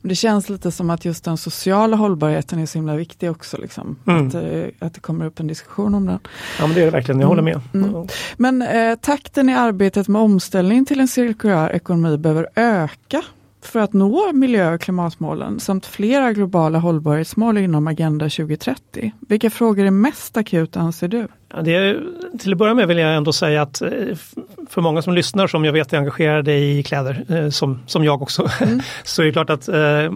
Men 0.00 0.08
det 0.08 0.14
känns 0.14 0.48
lite 0.48 0.70
som 0.70 0.90
att 0.90 1.04
just 1.04 1.24
den 1.24 1.36
sociala 1.36 1.96
hållbarheten 1.96 2.58
är 2.58 2.66
så 2.66 2.78
himla 2.78 2.96
viktig 2.96 3.30
också. 3.30 3.56
Liksom. 3.56 3.96
Mm. 4.06 4.28
Att, 4.28 4.34
eh, 4.34 4.64
att 4.78 4.94
det 4.94 5.00
kommer 5.00 5.26
upp 5.26 5.40
en 5.40 5.46
diskussion 5.46 5.94
om 5.94 6.06
den. 6.06 6.18
Ja 6.58 6.66
men 6.66 6.74
det 6.74 6.80
är 6.80 6.84
det 6.84 6.90
verkligen, 6.90 7.20
jag 7.20 7.28
håller 7.28 7.42
med. 7.42 7.60
Mm. 7.74 7.94
Mm. 7.94 8.08
Men 8.36 8.62
eh, 8.62 8.94
takten 8.94 9.48
i 9.48 9.54
arbetet 9.54 10.08
med 10.08 10.22
omställning 10.22 10.84
till 10.84 11.00
en 11.00 11.08
cirkulär 11.08 11.70
ekonomi 11.72 12.18
behöver 12.18 12.48
öka 12.54 13.22
för 13.66 13.80
att 13.80 13.92
nå 13.92 14.32
miljö 14.32 14.74
och 14.74 14.80
klimatmålen 14.80 15.60
samt 15.60 15.86
flera 15.86 16.32
globala 16.32 16.78
hållbarhetsmål 16.78 17.58
inom 17.58 17.86
Agenda 17.86 18.24
2030. 18.24 19.12
Vilka 19.28 19.50
frågor 19.50 19.84
är 19.84 19.90
mest 19.90 20.36
akuta 20.36 20.80
anser 20.80 21.08
du? 21.08 21.28
Ja, 21.54 21.62
det 21.62 21.74
är, 21.74 22.02
till 22.38 22.52
att 22.52 22.58
börja 22.58 22.74
med 22.74 22.88
vill 22.88 22.98
jag 22.98 23.16
ändå 23.16 23.32
säga 23.32 23.62
att 23.62 23.82
eh, 23.82 23.90
för 24.68 24.80
många 24.80 25.02
som 25.02 25.14
lyssnar 25.14 25.46
som 25.46 25.64
jag 25.64 25.72
vet 25.72 25.92
är 25.92 25.98
engagerade 25.98 26.54
i 26.54 26.82
kläder, 26.82 27.24
eh, 27.28 27.50
som, 27.50 27.78
som 27.86 28.04
jag 28.04 28.22
också, 28.22 28.48
mm. 28.60 28.80
så 29.04 29.22
är 29.22 29.26
det 29.26 29.32
klart 29.32 29.50
att 29.50 29.68
eh, 29.68 30.12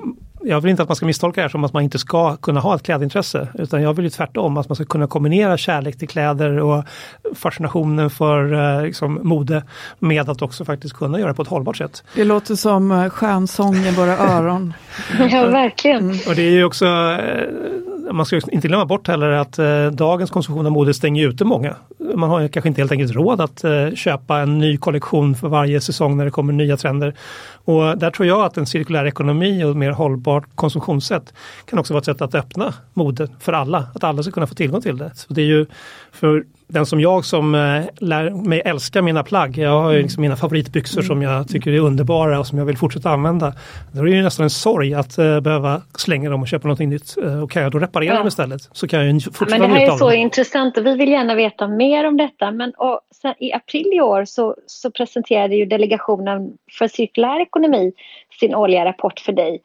jag 0.48 0.60
vill 0.60 0.70
inte 0.70 0.82
att 0.82 0.88
man 0.88 0.96
ska 0.96 1.06
misstolka 1.06 1.40
det 1.40 1.44
här 1.44 1.48
som 1.48 1.64
att 1.64 1.72
man 1.72 1.82
inte 1.82 1.98
ska 1.98 2.36
kunna 2.36 2.60
ha 2.60 2.74
ett 2.74 2.82
klädintresse. 2.82 3.48
Utan 3.54 3.82
jag 3.82 3.94
vill 3.94 4.04
ju 4.04 4.10
tvärtom 4.10 4.56
att 4.56 4.68
man 4.68 4.76
ska 4.76 4.84
kunna 4.84 5.06
kombinera 5.06 5.56
kärlek 5.56 5.98
till 5.98 6.08
kläder 6.08 6.58
och 6.58 6.84
fascinationen 7.34 8.10
för 8.10 8.52
eh, 8.52 8.82
liksom, 8.82 9.20
mode 9.22 9.62
med 9.98 10.28
att 10.28 10.42
också 10.42 10.64
faktiskt 10.64 10.94
kunna 10.94 11.18
göra 11.18 11.28
det 11.28 11.34
på 11.34 11.42
ett 11.42 11.48
hållbart 11.48 11.76
sätt. 11.76 12.04
Det 12.14 12.24
låter 12.24 12.54
som 12.54 13.10
skönsång 13.10 13.76
i 13.76 13.90
våra 13.90 14.18
öron. 14.18 14.74
ja, 15.30 15.46
verkligen. 15.46 16.04
Mm. 16.04 16.18
Och 16.28 16.34
det 16.34 16.42
är 16.42 16.50
ju 16.50 16.64
också 16.64 16.86
man 18.12 18.26
ska 18.26 18.40
inte 18.52 18.68
glömma 18.68 18.86
bort 18.86 19.08
heller 19.08 19.30
att 19.30 19.58
eh, 19.58 19.86
dagens 19.86 20.30
konsumtion 20.30 20.66
av 20.66 20.72
mode 20.72 20.94
stänger 20.94 21.28
ute 21.28 21.44
många. 21.44 21.76
Man 22.14 22.30
har 22.30 22.48
kanske 22.48 22.68
inte 22.68 22.80
helt 22.80 22.92
enkelt 22.92 23.12
råd 23.12 23.40
att 23.40 23.64
eh, 23.64 23.90
köpa 23.94 24.38
en 24.38 24.58
ny 24.58 24.76
kollektion 24.76 25.34
för 25.34 25.48
varje 25.48 25.80
säsong 25.80 26.16
när 26.16 26.24
det 26.24 26.30
kommer 26.30 26.52
nya 26.52 26.76
trender. 26.76 27.14
Och 27.64 27.98
där 27.98 28.10
tror 28.10 28.28
jag 28.28 28.40
att 28.44 28.56
en 28.56 28.66
cirkulär 28.66 29.04
ekonomi 29.04 29.64
och 29.64 29.76
mer 29.76 29.90
hållbart 29.90 30.44
konsumtionssätt 30.54 31.34
kan 31.64 31.78
också 31.78 31.94
vara 31.94 31.98
ett 31.98 32.04
sätt 32.04 32.22
att 32.22 32.34
öppna 32.34 32.74
mode 32.94 33.28
för 33.40 33.52
alla. 33.52 33.86
Att 33.94 34.04
alla 34.04 34.22
ska 34.22 34.32
kunna 34.32 34.46
få 34.46 34.54
tillgång 34.54 34.80
till 34.80 34.98
det. 34.98 35.10
Så 35.14 35.34
det 35.34 35.42
är 35.42 35.46
ju 35.46 35.66
för 36.12 36.44
den 36.68 36.86
som 36.86 37.00
jag 37.00 37.24
som 37.24 37.54
eh, 37.54 37.84
lär 37.98 38.30
mig 38.30 38.62
älska 38.64 39.02
mina 39.02 39.22
plagg, 39.22 39.58
jag 39.58 39.82
har 39.82 39.92
ju 39.92 40.02
liksom 40.02 40.20
mina 40.20 40.36
favoritbyxor 40.36 41.02
som 41.02 41.22
jag 41.22 41.48
tycker 41.48 41.72
är 41.72 41.80
underbara 41.80 42.38
och 42.38 42.46
som 42.46 42.58
jag 42.58 42.64
vill 42.64 42.76
fortsätta 42.76 43.10
använda. 43.10 43.52
Då 43.92 44.00
är 44.00 44.04
det 44.04 44.10
ju 44.10 44.22
nästan 44.22 44.44
en 44.44 44.50
sorg 44.50 44.94
att 44.94 45.18
uh, 45.18 45.40
behöva 45.40 45.82
slänga 45.96 46.30
dem 46.30 46.42
och 46.42 46.48
köpa 46.48 46.68
någonting 46.68 46.88
nytt. 46.88 47.14
Uh, 47.18 47.42
och 47.42 47.50
kan 47.50 47.62
jag 47.62 47.72
då 47.72 47.78
reparera 47.78 48.12
ja. 48.12 48.18
dem 48.18 48.26
istället 48.26 48.68
så 48.72 48.88
kan 48.88 48.98
jag 49.04 49.14
ju 49.14 49.20
fortsätta 49.20 49.50
ja, 49.50 49.58
Men 49.58 49.70
det 49.70 49.76
här 49.76 49.92
är 49.92 49.96
så 49.96 50.12
intressant 50.12 50.78
och 50.78 50.86
vi 50.86 50.96
vill 50.96 51.08
gärna 51.08 51.34
veta 51.34 51.68
mer 51.68 52.04
om 52.04 52.16
detta. 52.16 52.50
Men 52.50 52.70
och 52.70 53.00
sen, 53.22 53.34
i 53.38 53.52
april 53.52 53.92
i 53.94 54.00
år 54.00 54.24
så, 54.24 54.54
så 54.66 54.90
presenterade 54.90 55.56
ju 55.56 55.64
Delegationen 55.64 56.52
för 56.78 56.88
cirkulär 56.88 57.40
ekonomi 57.40 57.92
sin 58.40 58.54
årliga 58.54 58.84
rapport 58.84 59.20
för 59.20 59.32
dig. 59.32 59.60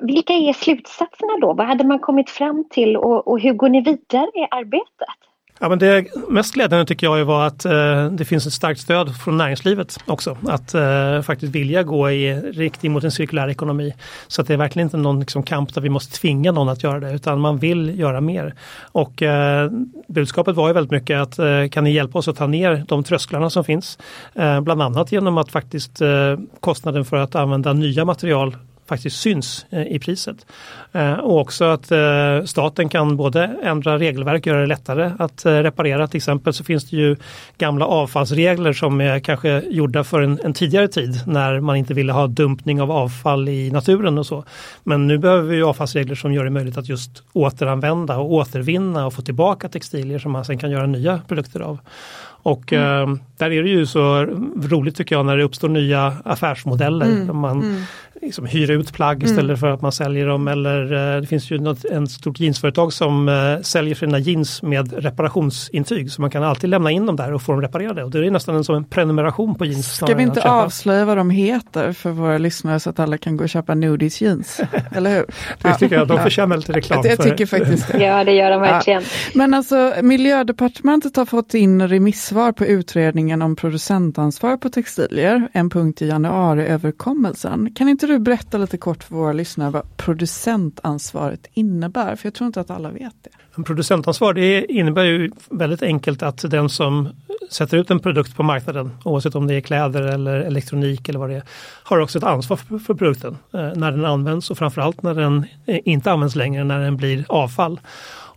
Vilka 0.00 0.32
är 0.32 0.52
slutsatserna 0.52 1.32
då? 1.40 1.52
Vad 1.52 1.66
hade 1.66 1.84
man 1.84 1.98
kommit 1.98 2.30
fram 2.30 2.64
till 2.70 2.96
och, 2.96 3.28
och 3.28 3.40
hur 3.40 3.52
går 3.52 3.68
ni 3.68 3.80
vidare 3.80 4.26
i 4.34 4.46
arbetet? 4.50 5.25
Ja, 5.60 5.68
men 5.68 5.78
det 5.78 6.06
mest 6.28 6.54
glädjande 6.54 6.86
tycker 6.86 7.06
jag 7.06 7.24
var 7.24 7.46
att 7.46 7.64
eh, 7.64 8.10
det 8.10 8.24
finns 8.24 8.46
ett 8.46 8.52
starkt 8.52 8.80
stöd 8.80 9.16
från 9.16 9.36
näringslivet 9.36 9.98
också. 10.06 10.36
Att 10.48 10.74
eh, 10.74 11.22
faktiskt 11.22 11.54
vilja 11.54 11.82
gå 11.82 12.10
i 12.10 12.34
riktning 12.34 12.92
mot 12.92 13.04
en 13.04 13.10
cirkulär 13.10 13.48
ekonomi. 13.48 13.94
Så 14.28 14.42
att 14.42 14.48
det 14.48 14.54
är 14.54 14.58
verkligen 14.58 14.86
inte 14.86 14.96
någon 14.96 15.20
liksom, 15.20 15.42
kamp 15.42 15.74
där 15.74 15.80
vi 15.80 15.88
måste 15.88 16.18
tvinga 16.18 16.52
någon 16.52 16.68
att 16.68 16.82
göra 16.82 17.00
det 17.00 17.12
utan 17.12 17.40
man 17.40 17.58
vill 17.58 17.98
göra 17.98 18.20
mer. 18.20 18.54
Och 18.80 19.22
eh, 19.22 19.70
budskapet 20.08 20.56
var 20.56 20.68
ju 20.68 20.74
väldigt 20.74 20.90
mycket 20.90 21.20
att 21.20 21.38
eh, 21.38 21.68
kan 21.70 21.84
ni 21.84 21.92
hjälpa 21.92 22.18
oss 22.18 22.28
att 22.28 22.36
ta 22.36 22.46
ner 22.46 22.84
de 22.88 23.04
trösklarna 23.04 23.50
som 23.50 23.64
finns. 23.64 23.98
Eh, 24.34 24.60
bland 24.60 24.82
annat 24.82 25.12
genom 25.12 25.38
att 25.38 25.50
faktiskt 25.50 26.00
eh, 26.00 26.08
kostnaden 26.60 27.04
för 27.04 27.16
att 27.16 27.34
använda 27.34 27.72
nya 27.72 28.04
material 28.04 28.56
faktiskt 28.88 29.20
syns 29.20 29.66
eh, 29.70 29.86
i 29.86 29.98
priset. 29.98 30.46
Eh, 30.92 31.12
och 31.12 31.40
också 31.40 31.64
att 31.64 31.90
eh, 31.90 32.44
staten 32.44 32.88
kan 32.88 33.16
både 33.16 33.56
ändra 33.62 33.98
regelverk, 33.98 34.46
göra 34.46 34.60
det 34.60 34.66
lättare 34.66 35.12
att 35.18 35.46
reparera. 35.46 36.06
Till 36.06 36.18
exempel 36.18 36.52
så 36.52 36.64
finns 36.64 36.90
det 36.90 36.96
ju 36.96 37.16
gamla 37.58 37.86
avfallsregler 37.86 38.72
som 38.72 39.00
är 39.00 39.20
kanske 39.20 39.62
gjorda 39.70 40.04
för 40.04 40.20
en, 40.20 40.40
en 40.44 40.54
tidigare 40.54 40.88
tid 40.88 41.20
när 41.26 41.60
man 41.60 41.76
inte 41.76 41.94
ville 41.94 42.12
ha 42.12 42.26
dumpning 42.26 42.82
av 42.82 42.90
avfall 42.90 43.48
i 43.48 43.70
naturen 43.70 44.18
och 44.18 44.26
så. 44.26 44.44
Men 44.82 45.06
nu 45.06 45.18
behöver 45.18 45.48
vi 45.48 45.62
avfallsregler 45.62 46.14
som 46.14 46.32
gör 46.32 46.44
det 46.44 46.50
möjligt 46.50 46.78
att 46.78 46.88
just 46.88 47.22
återanvända 47.32 48.18
och 48.18 48.32
återvinna 48.32 49.06
och 49.06 49.14
få 49.14 49.22
tillbaka 49.22 49.68
textilier 49.68 50.18
som 50.18 50.32
man 50.32 50.44
sen 50.44 50.58
kan 50.58 50.70
göra 50.70 50.86
nya 50.86 51.20
produkter 51.28 51.60
av. 51.60 51.78
Och 52.46 52.72
mm. 52.72 53.12
eh, 53.12 53.18
där 53.36 53.50
är 53.50 53.62
det 53.62 53.68
ju 53.68 53.86
så 53.86 54.24
roligt 54.62 54.96
tycker 54.96 55.14
jag 55.14 55.26
när 55.26 55.36
det 55.36 55.44
uppstår 55.44 55.68
nya 55.68 56.16
affärsmodeller. 56.24 57.06
Mm. 57.06 57.36
Man 57.36 57.62
mm. 57.62 57.82
Liksom 58.26 58.46
hyr 58.46 58.70
ut 58.70 58.92
plagg 58.92 59.22
istället 59.22 59.44
mm. 59.44 59.56
för 59.56 59.70
att 59.70 59.82
man 59.82 59.92
säljer 59.92 60.26
dem. 60.26 60.48
Eller 60.48 61.14
eh, 61.14 61.20
det 61.20 61.26
finns 61.26 61.50
ju 61.50 61.58
något, 61.58 61.84
en 61.84 62.06
stort 62.06 62.40
jeansföretag 62.40 62.92
som 62.92 63.28
eh, 63.28 63.62
säljer 63.62 63.94
sina 63.94 64.18
jeans 64.18 64.62
med 64.62 64.92
reparationsintyg. 65.04 66.12
Så 66.12 66.20
man 66.20 66.30
kan 66.30 66.42
alltid 66.42 66.70
lämna 66.70 66.90
in 66.90 67.06
dem 67.06 67.16
där 67.16 67.32
och 67.32 67.42
få 67.42 67.52
dem 67.52 67.62
reparerade. 67.62 68.04
Och 68.04 68.10
det 68.10 68.26
är 68.26 68.30
nästan 68.30 68.56
en, 68.56 68.64
som 68.64 68.74
en 68.74 68.84
prenumeration 68.84 69.54
på 69.54 69.64
jeans. 69.64 69.94
Ska 69.94 70.14
vi 70.14 70.22
inte 70.22 70.50
avslöja 70.50 71.04
vad 71.04 71.16
de 71.16 71.30
heter 71.30 71.92
för 71.92 72.10
våra 72.10 72.38
lyssnare 72.38 72.80
så 72.80 72.90
att 72.90 72.98
alla 72.98 73.18
kan 73.18 73.36
gå 73.36 73.44
och 73.44 73.50
köpa 73.50 73.74
Nudis 73.74 74.20
jeans? 74.20 74.60
Eller 74.90 75.16
hur? 75.16 75.26
det 75.62 75.74
tycker 75.74 75.96
jag, 75.96 76.08
de 76.08 76.18
förtjänar 76.18 76.56
lite 76.56 76.72
reklam. 76.72 77.00
Jag, 77.04 77.12
jag 77.12 77.20
tycker 77.20 77.46
faktiskt 77.46 77.92
det. 77.92 78.04
Ja 78.04 78.24
det 78.24 78.32
gör 78.32 78.50
de 78.50 78.60
verkligen. 78.60 79.02
Ja. 79.02 79.08
Men 79.34 79.54
alltså 79.54 79.94
Miljödepartementet 80.02 81.16
har 81.16 81.26
fått 81.26 81.54
in 81.54 81.88
remissvar 81.88 82.36
svar 82.36 82.52
på 82.52 82.66
utredningen 82.66 83.42
om 83.42 83.56
producentansvar 83.56 84.56
på 84.56 84.68
textilier, 84.68 85.48
en 85.52 85.70
punkt 85.70 86.02
i 86.02 86.06
januariöverkommelsen. 86.06 87.74
Kan 87.74 87.88
inte 87.88 88.06
du 88.18 88.20
berätta 88.20 88.58
lite 88.58 88.76
kort 88.76 89.04
för 89.04 89.14
våra 89.14 89.32
lyssnare 89.32 89.70
vad 89.70 89.96
producentansvaret 89.96 91.46
innebär? 91.52 92.16
För 92.16 92.26
jag 92.26 92.34
tror 92.34 92.46
inte 92.46 92.60
att 92.60 92.70
alla 92.70 92.90
vet 92.90 93.14
det. 93.22 93.62
producentansvar 93.62 94.32
det 94.32 94.72
innebär 94.72 95.04
ju 95.04 95.30
väldigt 95.50 95.82
enkelt 95.82 96.22
att 96.22 96.50
den 96.50 96.68
som 96.68 97.08
sätter 97.50 97.76
ut 97.76 97.90
en 97.90 97.98
produkt 97.98 98.36
på 98.36 98.42
marknaden, 98.42 98.90
oavsett 99.04 99.34
om 99.34 99.46
det 99.46 99.54
är 99.54 99.60
kläder 99.60 100.02
eller 100.02 100.40
elektronik 100.40 101.08
eller 101.08 101.18
vad 101.18 101.30
det 101.30 101.36
är, 101.36 101.42
har 101.82 101.98
också 101.98 102.18
ett 102.18 102.24
ansvar 102.24 102.56
för, 102.56 102.78
för 102.78 102.94
produkten 102.94 103.36
eh, 103.52 103.70
när 103.74 103.90
den 103.90 104.04
används 104.04 104.50
och 104.50 104.58
framförallt 104.58 105.02
när 105.02 105.14
den 105.14 105.46
inte 105.66 106.12
används 106.12 106.36
längre, 106.36 106.64
när 106.64 106.80
den 106.80 106.96
blir 106.96 107.24
avfall. 107.28 107.80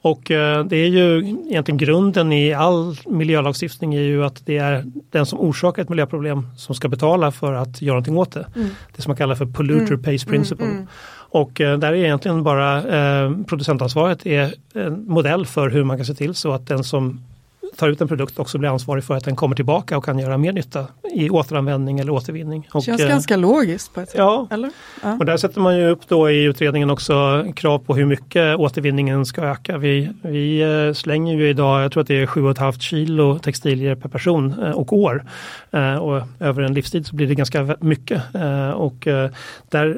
Och 0.01 0.31
eh, 0.31 0.65
det 0.65 0.77
är 0.77 0.87
ju 0.87 1.29
egentligen 1.49 1.77
grunden 1.77 2.31
i 2.31 2.53
all 2.53 2.95
miljölagstiftning 3.05 3.95
är 3.95 4.01
ju 4.01 4.25
att 4.25 4.45
det 4.45 4.57
är 4.57 4.85
den 5.11 5.25
som 5.25 5.39
orsakar 5.39 5.81
ett 5.81 5.89
miljöproblem 5.89 6.47
som 6.57 6.75
ska 6.75 6.87
betala 6.87 7.31
för 7.31 7.53
att 7.53 7.81
göra 7.81 7.93
någonting 7.93 8.17
åt 8.17 8.31
det. 8.31 8.47
Mm. 8.55 8.69
Det 8.95 9.01
som 9.01 9.09
man 9.09 9.17
kallar 9.17 9.35
för 9.35 9.45
polluter 9.45 9.93
mm. 9.93 10.03
pays 10.03 10.25
principle. 10.25 10.65
Mm, 10.65 10.77
mm. 10.77 10.87
Och 11.31 11.61
eh, 11.61 11.77
där 11.77 11.93
är 11.93 11.95
egentligen 11.95 12.43
bara 12.43 12.77
eh, 12.77 13.31
producentansvaret 13.47 14.25
är 14.25 14.53
en 14.73 15.05
modell 15.07 15.45
för 15.45 15.69
hur 15.69 15.83
man 15.83 15.97
kan 15.97 16.05
se 16.05 16.13
till 16.13 16.35
så 16.35 16.51
att 16.51 16.67
den 16.67 16.83
som 16.83 17.19
tar 17.77 17.89
ut 17.89 18.01
en 18.01 18.07
produkt 18.07 18.39
också 18.39 18.57
blir 18.57 18.69
ansvarig 18.69 19.03
för 19.03 19.15
att 19.15 19.23
den 19.23 19.35
kommer 19.35 19.55
tillbaka 19.55 19.97
och 19.97 20.05
kan 20.05 20.19
göra 20.19 20.37
mer 20.37 20.53
nytta 20.53 20.87
i 21.15 21.29
återanvändning 21.29 21.99
eller 21.99 22.11
återvinning. 22.11 22.69
Det 22.73 22.81
känns 22.81 23.01
och, 23.01 23.07
ganska 23.07 23.37
logiskt 23.37 23.93
på 23.93 24.01
ett 24.01 24.09
sätt. 24.09 24.17
Ja, 24.17 24.47
eller? 24.51 24.71
ja, 25.03 25.17
och 25.19 25.25
där 25.25 25.37
sätter 25.37 25.61
man 25.61 25.77
ju 25.77 25.89
upp 25.89 26.07
då 26.07 26.29
i 26.29 26.43
utredningen 26.43 26.89
också 26.89 27.45
krav 27.55 27.79
på 27.79 27.95
hur 27.95 28.05
mycket 28.05 28.57
återvinningen 28.57 29.25
ska 29.25 29.41
öka. 29.41 29.77
Vi, 29.77 30.09
vi 30.21 30.61
eh, 30.61 30.93
slänger 30.93 31.35
ju 31.35 31.49
idag, 31.49 31.83
jag 31.83 31.91
tror 31.91 32.01
att 32.01 32.07
det 32.07 32.21
är 32.21 32.25
7,5 32.25 32.79
kilo 32.79 33.39
textilier 33.39 33.95
per 33.95 34.09
person 34.09 34.63
eh, 34.63 34.71
och 34.71 34.93
år. 34.93 35.25
Eh, 35.71 35.95
och 35.95 36.21
över 36.39 36.61
en 36.61 36.73
livstid 36.73 37.07
så 37.07 37.15
blir 37.15 37.27
det 37.27 37.35
ganska 37.35 37.75
mycket. 37.79 38.21
Och 38.75 39.07
där 39.69 39.97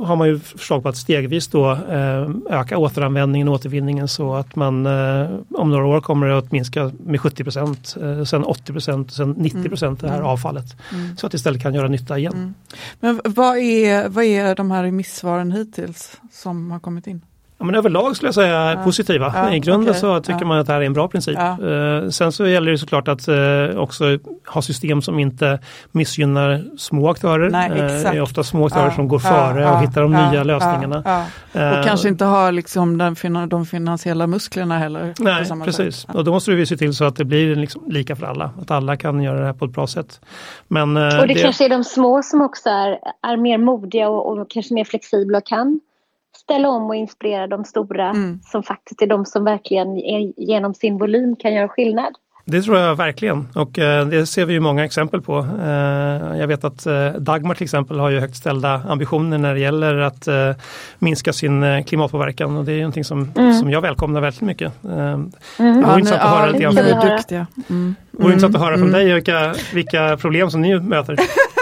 har 0.00 0.16
man 0.16 0.28
ju 0.28 0.38
förslag 0.38 0.82
på 0.82 0.88
att 0.88 0.96
stegvis 0.96 1.48
då 1.48 1.72
eh, 1.72 2.30
öka 2.50 2.78
återanvändningen 2.78 3.48
och 3.48 3.54
återvinningen 3.54 4.08
så 4.08 4.34
att 4.34 4.56
man 4.56 4.86
eh, 4.86 5.28
om 5.54 5.70
några 5.70 5.86
år 5.86 6.00
kommer 6.00 6.26
det 6.26 6.38
att 6.38 6.52
minska 6.52 6.92
med 7.04 7.20
70 7.20 7.44
procent, 7.44 7.96
eh, 8.02 8.24
sen 8.24 8.44
80 8.44 8.72
procent, 8.72 9.12
sen 9.12 9.30
90 9.30 9.68
procent 9.68 10.00
det 10.00 10.08
här 10.08 10.16
mm. 10.16 10.26
avfallet. 10.26 10.76
Mm. 10.92 11.16
Så 11.16 11.26
att 11.26 11.32
det 11.32 11.36
istället 11.36 11.62
kan 11.62 11.74
göra 11.74 11.88
nytta 11.88 12.18
igen. 12.18 12.32
Mm. 12.32 12.54
Men 13.00 13.20
vad 13.24 13.58
är, 13.58 14.08
vad 14.08 14.24
är 14.24 14.54
de 14.54 14.70
här 14.70 14.82
remissvaren 14.82 15.52
hittills 15.52 16.20
som 16.32 16.70
har 16.70 16.80
kommit 16.80 17.06
in? 17.06 17.20
Ja, 17.58 17.64
men 17.64 17.74
överlag 17.74 18.16
skulle 18.16 18.28
jag 18.28 18.34
säga 18.34 18.72
ja. 18.72 18.84
positiva. 18.84 19.32
Ja, 19.34 19.54
I 19.54 19.58
grunden 19.58 19.88
okay. 19.88 20.00
så 20.00 20.20
tycker 20.20 20.40
ja. 20.40 20.46
man 20.46 20.58
att 20.58 20.66
det 20.66 20.72
här 20.72 20.80
är 20.80 20.86
en 20.86 20.92
bra 20.92 21.08
princip. 21.08 21.38
Uh, 21.38 22.08
sen 22.08 22.32
så 22.32 22.46
gäller 22.46 22.72
det 22.72 22.78
såklart 22.78 23.08
att 23.08 23.28
uh, 23.28 23.78
också 23.78 24.18
ha 24.46 24.62
system 24.62 25.02
som 25.02 25.18
inte 25.18 25.58
missgynnar 25.92 26.64
små 26.78 27.10
aktörer. 27.10 27.50
Nej, 27.50 27.70
uh, 27.70 27.76
det 27.76 28.08
är 28.08 28.20
ofta 28.20 28.44
små 28.44 28.66
aktörer 28.66 28.90
som 28.90 29.08
går 29.08 29.18
före 29.18 29.70
och 29.70 29.80
hittar 29.80 30.02
de 30.02 30.12
nya 30.12 30.44
lösningarna. 30.44 31.26
och 31.52 31.84
kanske 31.84 32.08
inte 32.08 32.24
har 32.24 32.52
liksom 32.52 32.98
den, 32.98 33.16
de 33.48 33.66
finansiella 33.66 34.26
musklerna 34.26 34.78
heller. 34.78 35.14
Nej, 35.18 35.44
precis. 35.64 36.04
Och 36.04 36.24
då 36.24 36.30
måste 36.32 36.50
vi 36.50 36.66
se 36.66 36.76
till 36.76 36.94
så 36.94 37.04
att 37.04 37.16
det 37.16 37.24
blir 37.24 37.56
liksom 37.56 37.82
lika 37.88 38.16
för 38.16 38.26
alla. 38.26 38.50
Att 38.60 38.70
alla 38.70 38.96
kan 38.96 39.22
göra 39.22 39.40
det 39.40 39.46
här 39.46 39.52
på 39.52 39.64
ett 39.64 39.70
bra 39.70 39.86
sätt. 39.86 40.20
Men, 40.68 40.96
och 40.96 41.02
det, 41.02 41.26
det 41.26 41.34
kanske 41.34 41.64
är 41.64 41.68
de 41.68 41.84
små 41.84 42.22
som 42.22 42.40
också 42.40 42.68
är, 42.68 42.98
är 43.22 43.36
mer 43.36 43.58
modiga 43.58 44.08
och, 44.08 44.38
och 44.38 44.50
kanske 44.50 44.74
mer 44.74 44.84
flexibla 44.84 45.38
och 45.38 45.46
kan 45.46 45.80
ställa 46.36 46.68
om 46.68 46.82
och 46.82 46.96
inspirera 46.96 47.46
de 47.46 47.64
stora 47.64 48.10
mm. 48.10 48.40
som 48.44 48.62
faktiskt 48.62 49.02
är 49.02 49.06
de 49.06 49.24
som 49.24 49.44
verkligen 49.44 49.96
genom 50.36 50.74
sin 50.74 50.98
volym 50.98 51.36
kan 51.36 51.54
göra 51.54 51.68
skillnad. 51.68 52.14
Det 52.46 52.62
tror 52.62 52.78
jag 52.78 52.94
verkligen 52.94 53.48
och 53.54 53.78
eh, 53.78 54.06
det 54.06 54.26
ser 54.26 54.44
vi 54.44 54.52
ju 54.52 54.60
många 54.60 54.84
exempel 54.84 55.22
på. 55.22 55.38
Eh, 55.62 56.38
jag 56.38 56.46
vet 56.46 56.64
att 56.64 56.86
eh, 56.86 57.08
Dagmar 57.08 57.54
till 57.54 57.64
exempel 57.64 57.98
har 57.98 58.10
ju 58.10 58.20
högt 58.20 58.36
ställda 58.36 58.82
ambitioner 58.88 59.38
när 59.38 59.54
det 59.54 59.60
gäller 59.60 59.96
att 59.96 60.28
minska 60.98 61.32
sin 61.32 61.84
klimatpåverkan 61.84 62.56
och 62.56 62.64
det 62.64 62.72
är 62.72 62.78
någonting 62.78 63.04
som, 63.04 63.32
mm. 63.36 63.54
som 63.54 63.70
jag 63.70 63.80
välkomnar 63.80 64.20
väldigt 64.20 64.40
mycket. 64.40 64.84
Mm. 64.84 65.32
Det 65.56 65.62
vore 65.62 65.82
ja, 65.82 65.98
intressant 65.98 66.22
att 66.22 66.30
höra 66.30 66.46
lite 66.46 66.62
grann. 66.62 66.74
Ni 66.74 66.80
är 66.80 67.16
duktiga. 67.16 67.46
Mm. 67.70 67.94
vore 68.10 68.32
intressant 68.32 68.54
att 68.56 68.62
höra 68.62 68.74
från 68.74 68.88
mm. 68.88 68.92
dig 68.92 69.14
vilka, 69.14 69.54
vilka 69.74 70.16
problem 70.16 70.50
som 70.50 70.60
ni 70.60 70.80
möter. 70.80 71.16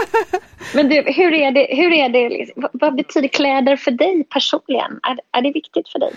Men 0.74 0.88
du, 0.88 1.02
hur 1.06 1.32
är 1.32 1.50
det, 1.50 1.66
hur 1.70 1.92
är 1.92 2.08
det 2.08 2.28
liksom? 2.28 2.68
vad 2.72 2.94
betyder 2.94 3.28
kläder 3.28 3.76
för 3.76 3.90
dig 3.90 4.24
personligen? 4.24 5.00
Är, 5.02 5.38
är 5.38 5.42
det 5.42 5.52
viktigt 5.52 5.88
för 5.88 5.98
dig? 5.98 6.12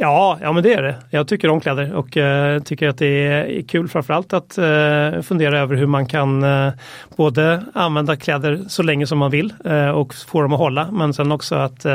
Ja, 0.00 0.38
ja 0.42 0.52
men 0.52 0.62
det 0.62 0.74
är 0.74 0.82
det. 0.82 0.94
Jag 1.10 1.28
tycker 1.28 1.48
om 1.48 1.60
kläder 1.60 1.94
och 1.94 2.16
uh, 2.16 2.62
tycker 2.62 2.88
att 2.88 2.98
det 2.98 3.06
är 3.06 3.62
kul 3.62 3.88
framförallt 3.88 4.32
att 4.32 4.58
uh, 4.58 5.22
fundera 5.22 5.58
över 5.58 5.76
hur 5.76 5.86
man 5.86 6.06
kan 6.06 6.44
uh, 6.44 6.72
både 7.16 7.62
använda 7.74 8.16
kläder 8.16 8.60
så 8.68 8.82
länge 8.82 9.06
som 9.06 9.18
man 9.18 9.30
vill 9.30 9.54
och 9.94 10.14
få 10.14 10.42
dem 10.42 10.52
att 10.52 10.58
hålla 10.58 10.90
men 10.90 11.14
sen 11.14 11.32
också 11.32 11.54
att 11.54 11.86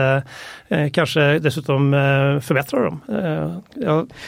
kanske 0.91 1.39
dessutom 1.39 1.91
förbättra 2.41 2.79
dem. 2.79 3.01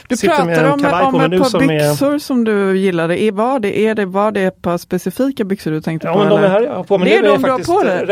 Du 0.07 0.17
pratar 0.17 0.71
om, 0.71 1.15
om 1.15 1.21
ett 1.21 1.41
par 1.41 1.49
som 1.49 1.67
byxor 1.67 2.13
är... 2.15 2.19
som 2.19 2.43
du 2.43 2.77
gillade. 2.77 3.21
Är, 3.21 3.31
var, 3.31 3.59
det, 3.59 3.79
är 3.79 3.95
det, 3.95 4.05
var 4.05 4.31
det 4.31 4.41
ett 4.41 4.61
par 4.61 4.77
specifika 4.77 5.43
byxor 5.43 5.71
du 5.71 5.81
tänkte 5.81 6.07
ja, 6.07 6.13
på? 6.13 6.19
Men 6.19 6.29
de 6.29 6.43
är 6.43 6.47
här 6.47 6.61
jag 6.61 6.73
har 6.73 6.83
på 6.83 6.97
mig. 6.97 7.09
Det 7.09 7.15
är 7.15 7.23
de 7.23 7.41
du 7.41 7.49
har 7.49 7.59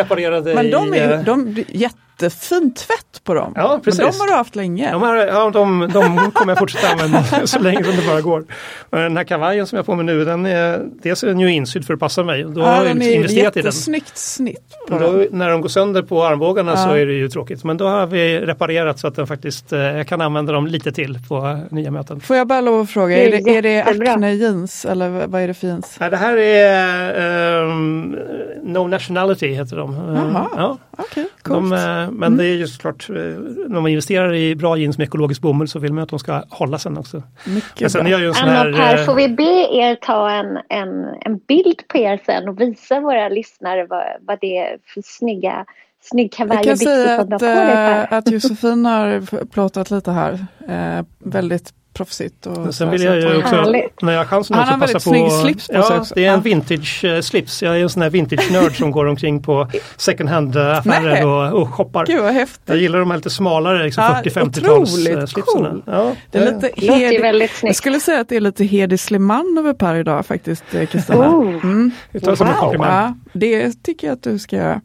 på 0.04 0.16
dig? 0.16 0.56
Men 0.56 0.72
de 0.72 0.94
är, 0.94 1.24
de, 1.24 1.64
jätte 1.68 1.98
jättefin 2.22 2.74
tvätt 2.74 3.24
på 3.24 3.34
dem. 3.34 3.54
Ja, 3.56 3.80
precis. 3.84 4.02
Men 4.02 4.12
de 4.12 4.20
har 4.20 4.28
du 4.28 4.34
haft 4.34 4.56
länge. 4.56 4.92
De, 4.92 5.02
här, 5.02 5.28
ja, 5.28 5.50
de, 5.50 5.90
de 5.94 6.32
kommer 6.32 6.52
jag 6.52 6.60
fortsätta 6.60 6.88
använda 6.88 7.24
så 7.48 7.60
länge 7.60 7.84
som 7.84 7.96
det 7.96 8.08
bara 8.08 8.22
går. 8.22 8.46
Och 8.90 8.98
den 8.98 9.18
här 9.18 9.24
kavajen 9.24 9.68
som 9.68 9.76
jag 9.76 9.84
har 9.84 9.86
på 9.86 9.96
mig 9.96 10.06
nu, 10.06 10.26
den 10.26 10.46
är, 10.46 10.86
dels 11.04 11.24
är 11.24 11.28
den 11.28 11.40
ju 11.40 11.52
insydd 11.52 11.86
för 11.86 11.94
att 11.94 12.00
passa 12.00 12.24
mig. 12.24 12.44
Då 12.44 12.62
ja, 12.62 12.66
har 12.66 12.76
jag 12.76 12.86
den 12.86 13.02
är 13.02 13.14
investerat 13.16 13.58
i 13.58 13.60
den. 13.60 13.66
jättesnyggt 13.66 14.18
snitt. 14.18 14.74
Då, 14.88 15.26
när 15.32 15.50
de 15.50 15.62
går 15.62 15.70
sönder 15.70 16.02
på 16.02 16.24
armbågarna 16.24 16.72
Ja. 16.72 16.78
så 16.78 16.90
är 16.90 17.06
det 17.06 17.14
ju 17.14 17.30
tråkigt. 17.30 17.64
Men 17.64 17.78
då 17.78 17.88
har 17.88 18.06
vi 18.06 18.40
reparerat 18.40 19.00
så 19.00 19.08
att 19.08 19.16
den 19.16 19.28
faktiskt, 19.28 19.74
eh, 19.74 19.80
jag 19.80 20.08
kan 20.08 20.22
använda 20.22 20.54
dem 20.54 20.68
lite 20.68 20.92
till 20.92 21.20
på 21.30 21.60
nya 21.70 21.92
möten. 21.92 22.20
Får 22.20 22.36
jag 22.36 22.48
bara 22.48 22.62
lov 22.62 22.82
att 22.82 22.90
fråga, 22.90 23.18
är 23.18 23.32
det, 23.32 23.58
är 23.58 23.62
det. 23.62 23.82
Acne 24.12 24.34
jeans 24.34 24.86
eller 24.86 25.28
vad 25.28 25.42
är 25.42 25.48
det 25.48 25.54
för 25.54 25.68
jeans? 25.68 25.98
Nej, 26.00 26.10
det 26.10 26.18
här 26.18 26.38
är 26.38 27.62
ehm, 27.62 28.16
No 28.64 28.88
Nationality 28.88 29.48
heter 29.48 29.78
de. 29.78 29.96
Jaha. 30.16 30.48
Ja, 30.56 30.78
Okej, 30.98 31.28
de, 31.44 31.74
eh, 31.74 32.12
men 32.12 32.38
det 32.38 32.46
är 32.46 32.56
ju 32.56 32.68
såklart, 32.68 33.10
eh, 33.10 33.16
när 33.16 33.82
man 33.82 33.88
investerar 33.88 34.34
i 34.34 34.56
bra 34.56 34.78
jeans 34.78 34.98
med 34.98 35.06
ekologisk 35.06 35.42
bomull 35.42 35.68
så 35.68 35.80
vill 35.80 35.94
man 35.94 36.04
att 36.04 36.10
de 36.10 36.20
ska 36.20 36.44
hålla 36.50 36.80
sen 36.80 36.98
också. 36.98 37.24
Mycket 37.46 37.92
sen 37.92 38.06
bra. 38.06 38.16
Anna 38.16 38.52
här... 38.52 38.70
och 38.70 38.76
Per, 38.76 38.98
eh, 38.98 39.06
får 39.06 39.16
vi 39.16 39.30
be 39.30 39.68
er 39.72 39.96
ta 39.96 40.30
en, 40.30 40.58
en, 40.70 41.06
en 41.22 41.38
bild 41.48 41.88
på 41.88 41.98
er 41.98 42.20
sen 42.26 42.50
och 42.50 42.62
visa 42.62 43.00
våra 43.00 43.30
lyssnare 43.30 43.86
vad, 43.86 44.06
vad 44.22 44.38
det 44.42 44.58
är 44.58 44.78
för 44.94 45.02
snygga, 45.06 45.66
snygg 46.02 46.34
kavaj 46.34 46.58
Jag 46.58 46.62
och 46.62 46.66
kan 46.66 46.74
byxor 46.74 46.86
säga 46.86 47.22
som 47.22 47.30
du 47.30 47.46
har 47.46 48.04
att, 48.04 48.14
att 48.14 48.32
Josefin 48.32 48.86
har 48.86 49.46
plåtat 49.46 49.92
lite 49.92 50.12
här. 50.12 50.46
Eh, 50.68 51.06
väldigt 51.20 51.74
proffsigt. 51.96 52.46
Och 52.46 52.76
Sen 52.76 52.92
vill 52.92 53.02
jag 53.04 53.16
ju 53.18 53.38
också, 53.38 53.56
Härligt. 53.56 54.02
när 54.02 54.12
jag 54.14 54.20
har 54.20 54.26
chansen 54.26 54.56
Han 54.56 54.68
har 54.68 54.74
passa 54.80 54.86
väldigt 54.86 55.04
på... 55.04 55.10
snygg 55.10 55.32
slips 55.32 55.68
på 55.68 55.74
sig 55.84 55.94
ja, 55.96 56.00
också. 56.00 56.14
det 56.16 56.26
är 56.26 56.30
en 56.30 56.34
Ja. 56.34 56.40
vintage 56.42 57.06
eh, 57.06 57.22
slips. 57.22 57.64
Jag 57.64 57.78
är 57.80 57.84
en 57.84 57.90
sån 57.90 58.02
här 58.02 58.10
vintage-nörd 58.10 58.78
som 58.78 58.92
går 58.92 59.06
omkring 59.06 59.44
på 59.44 59.70
second 59.98 60.30
hand-affärer 60.30 61.26
och, 61.26 61.62
och 61.62 61.74
shoppar. 61.74 62.06
Gud 62.06 62.22
vad 62.22 62.34
häftigt. 62.34 62.62
Jag 62.66 62.78
gillar 62.78 63.00
de 63.00 63.12
här 63.12 63.18
lite 63.18 63.30
smalare 63.30 63.84
liksom 63.84 64.04
Ja, 64.04 64.22
40-50-tals 64.24 64.94
otroligt 64.94 65.18
eh, 65.18 65.26
slipsarna. 65.26 65.70
cool. 65.70 65.84
Ja, 65.86 66.16
Det 66.32 66.38
är 66.38 66.46
lite 66.54 66.70
Det 66.76 66.88
låter 66.88 67.22
väldigt 67.22 67.52
Jag 67.64 67.76
skulle 67.76 68.00
säga 68.00 68.20
att 68.20 68.30
det 68.30 68.36
är 68.36 68.42
lite 68.42 68.64
Hedi 68.66 68.98
Sliman 68.98 69.56
över 69.60 69.74
Per 69.74 69.96
idag 69.96 70.26
faktiskt, 70.26 70.64
eh, 70.74 70.86
Kristina. 70.86 71.30
Oh. 71.30 71.48
Mm. 71.64 71.92
Det 72.12 72.28
Wow. 72.28 72.76
Ja, 72.80 73.14
det 73.34 73.84
tycker 73.84 74.08
jag 74.08 74.14
att 74.16 74.24
du 74.24 74.40
ska 74.40 74.56
göra. 74.56 74.82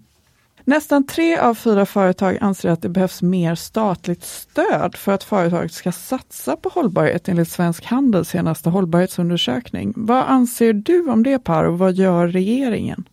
Nästan 0.70 1.06
tre 1.06 1.38
av 1.38 1.54
fyra 1.54 1.86
företag 1.86 2.38
anser 2.40 2.68
att 2.68 2.82
det 2.82 2.88
behövs 2.88 3.22
mer 3.22 3.54
statligt 3.54 4.24
stöd 4.24 4.94
för 4.96 5.12
att 5.12 5.24
företag 5.24 5.70
ska 5.70 5.92
satsa 5.92 6.56
på 6.56 6.68
hållbarhet 6.68 7.28
enligt 7.28 7.48
Svensk 7.48 7.84
Handels 7.84 8.28
senaste 8.28 8.70
hållbarhetsundersökning. 8.70 9.92
Vad 9.96 10.24
anser 10.24 10.72
du 10.72 11.10
om 11.10 11.22
det 11.22 11.38
Per 11.38 11.64
och 11.64 11.78
vad 11.78 11.94
gör 11.94 12.28
regeringen? 12.28 13.08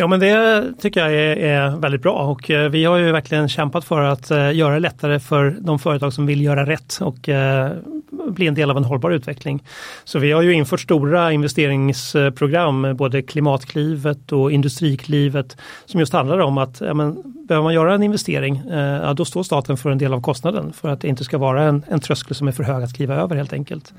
Ja 0.00 0.06
men 0.06 0.20
det 0.20 0.72
tycker 0.80 1.00
jag 1.00 1.14
är, 1.14 1.36
är 1.36 1.76
väldigt 1.76 2.02
bra 2.02 2.12
och 2.12 2.50
eh, 2.50 2.70
vi 2.70 2.84
har 2.84 2.96
ju 2.96 3.12
verkligen 3.12 3.48
kämpat 3.48 3.84
för 3.84 4.02
att 4.02 4.30
eh, 4.30 4.52
göra 4.52 4.74
det 4.74 4.80
lättare 4.80 5.20
för 5.20 5.56
de 5.60 5.78
företag 5.78 6.12
som 6.12 6.26
vill 6.26 6.42
göra 6.42 6.66
rätt 6.66 6.98
och 7.00 7.28
eh, 7.28 7.72
bli 8.10 8.46
en 8.46 8.54
del 8.54 8.70
av 8.70 8.76
en 8.76 8.84
hållbar 8.84 9.10
utveckling. 9.10 9.62
Så 10.04 10.18
vi 10.18 10.32
har 10.32 10.42
ju 10.42 10.52
infört 10.52 10.80
stora 10.80 11.32
investeringsprogram, 11.32 12.96
både 12.96 13.22
Klimatklivet 13.22 14.32
och 14.32 14.52
Industriklivet 14.52 15.56
som 15.86 16.00
just 16.00 16.12
handlar 16.12 16.38
om 16.38 16.58
att 16.58 16.80
ja, 16.80 16.94
men, 16.94 17.22
behöver 17.48 17.64
man 17.64 17.74
göra 17.74 17.94
en 17.94 18.02
investering, 18.02 18.62
ja, 19.02 19.14
då 19.14 19.24
står 19.24 19.42
staten 19.42 19.76
för 19.76 19.90
en 19.90 19.98
del 19.98 20.14
av 20.14 20.20
kostnaden 20.20 20.72
för 20.72 20.88
att 20.88 21.00
det 21.00 21.08
inte 21.08 21.24
ska 21.24 21.38
vara 21.38 21.62
en, 21.62 21.84
en 21.88 22.00
tröskel 22.00 22.34
som 22.34 22.48
är 22.48 22.52
för 22.52 22.62
hög 22.62 22.84
att 22.84 22.94
kliva 22.96 23.14
över 23.14 23.36
helt 23.36 23.52
enkelt. 23.52 23.92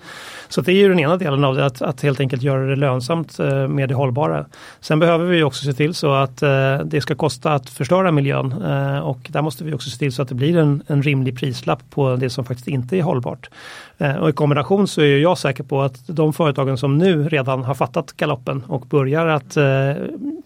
Så 0.49 0.61
det 0.61 0.71
är 0.71 0.75
ju 0.75 0.89
den 0.89 0.99
ena 0.99 1.17
delen 1.17 1.43
av 1.43 1.55
det, 1.55 1.65
att, 1.65 1.81
att 1.81 2.01
helt 2.01 2.19
enkelt 2.19 2.41
göra 2.41 2.65
det 2.65 2.75
lönsamt 2.75 3.39
med 3.69 3.89
det 3.89 3.95
hållbara. 3.95 4.45
Sen 4.79 4.99
behöver 4.99 5.25
vi 5.25 5.43
också 5.43 5.65
se 5.65 5.73
till 5.73 5.88
så 5.93 6.13
att 6.13 6.41
eh, 6.41 6.79
det 6.85 7.01
ska 7.01 7.15
kosta 7.15 7.53
att 7.53 7.69
förstöra 7.69 8.11
miljön 8.11 8.51
eh, 8.51 8.99
och 8.99 9.19
där 9.29 9.41
måste 9.41 9.63
vi 9.63 9.73
också 9.73 9.89
se 9.89 9.97
till 9.97 10.11
så 10.11 10.21
att 10.21 10.29
det 10.29 10.35
blir 10.35 10.57
en, 10.57 10.83
en 10.87 11.03
rimlig 11.03 11.37
prislapp 11.39 11.79
på 11.89 12.15
det 12.15 12.29
som 12.29 12.45
faktiskt 12.45 12.67
inte 12.67 12.97
är 12.97 13.03
hållbart. 13.03 13.49
Eh, 13.97 14.15
och 14.15 14.29
i 14.29 14.33
kombination 14.33 14.87
så 14.87 15.01
är 15.01 15.17
jag 15.17 15.37
säker 15.37 15.63
på 15.63 15.81
att 15.81 16.07
de 16.07 16.33
företagen 16.33 16.77
som 16.77 16.97
nu 16.97 17.29
redan 17.29 17.63
har 17.63 17.73
fattat 17.73 18.13
galoppen 18.13 18.63
och 18.67 18.81
börjar 18.81 19.27
att 19.27 19.57
eh, 19.57 19.63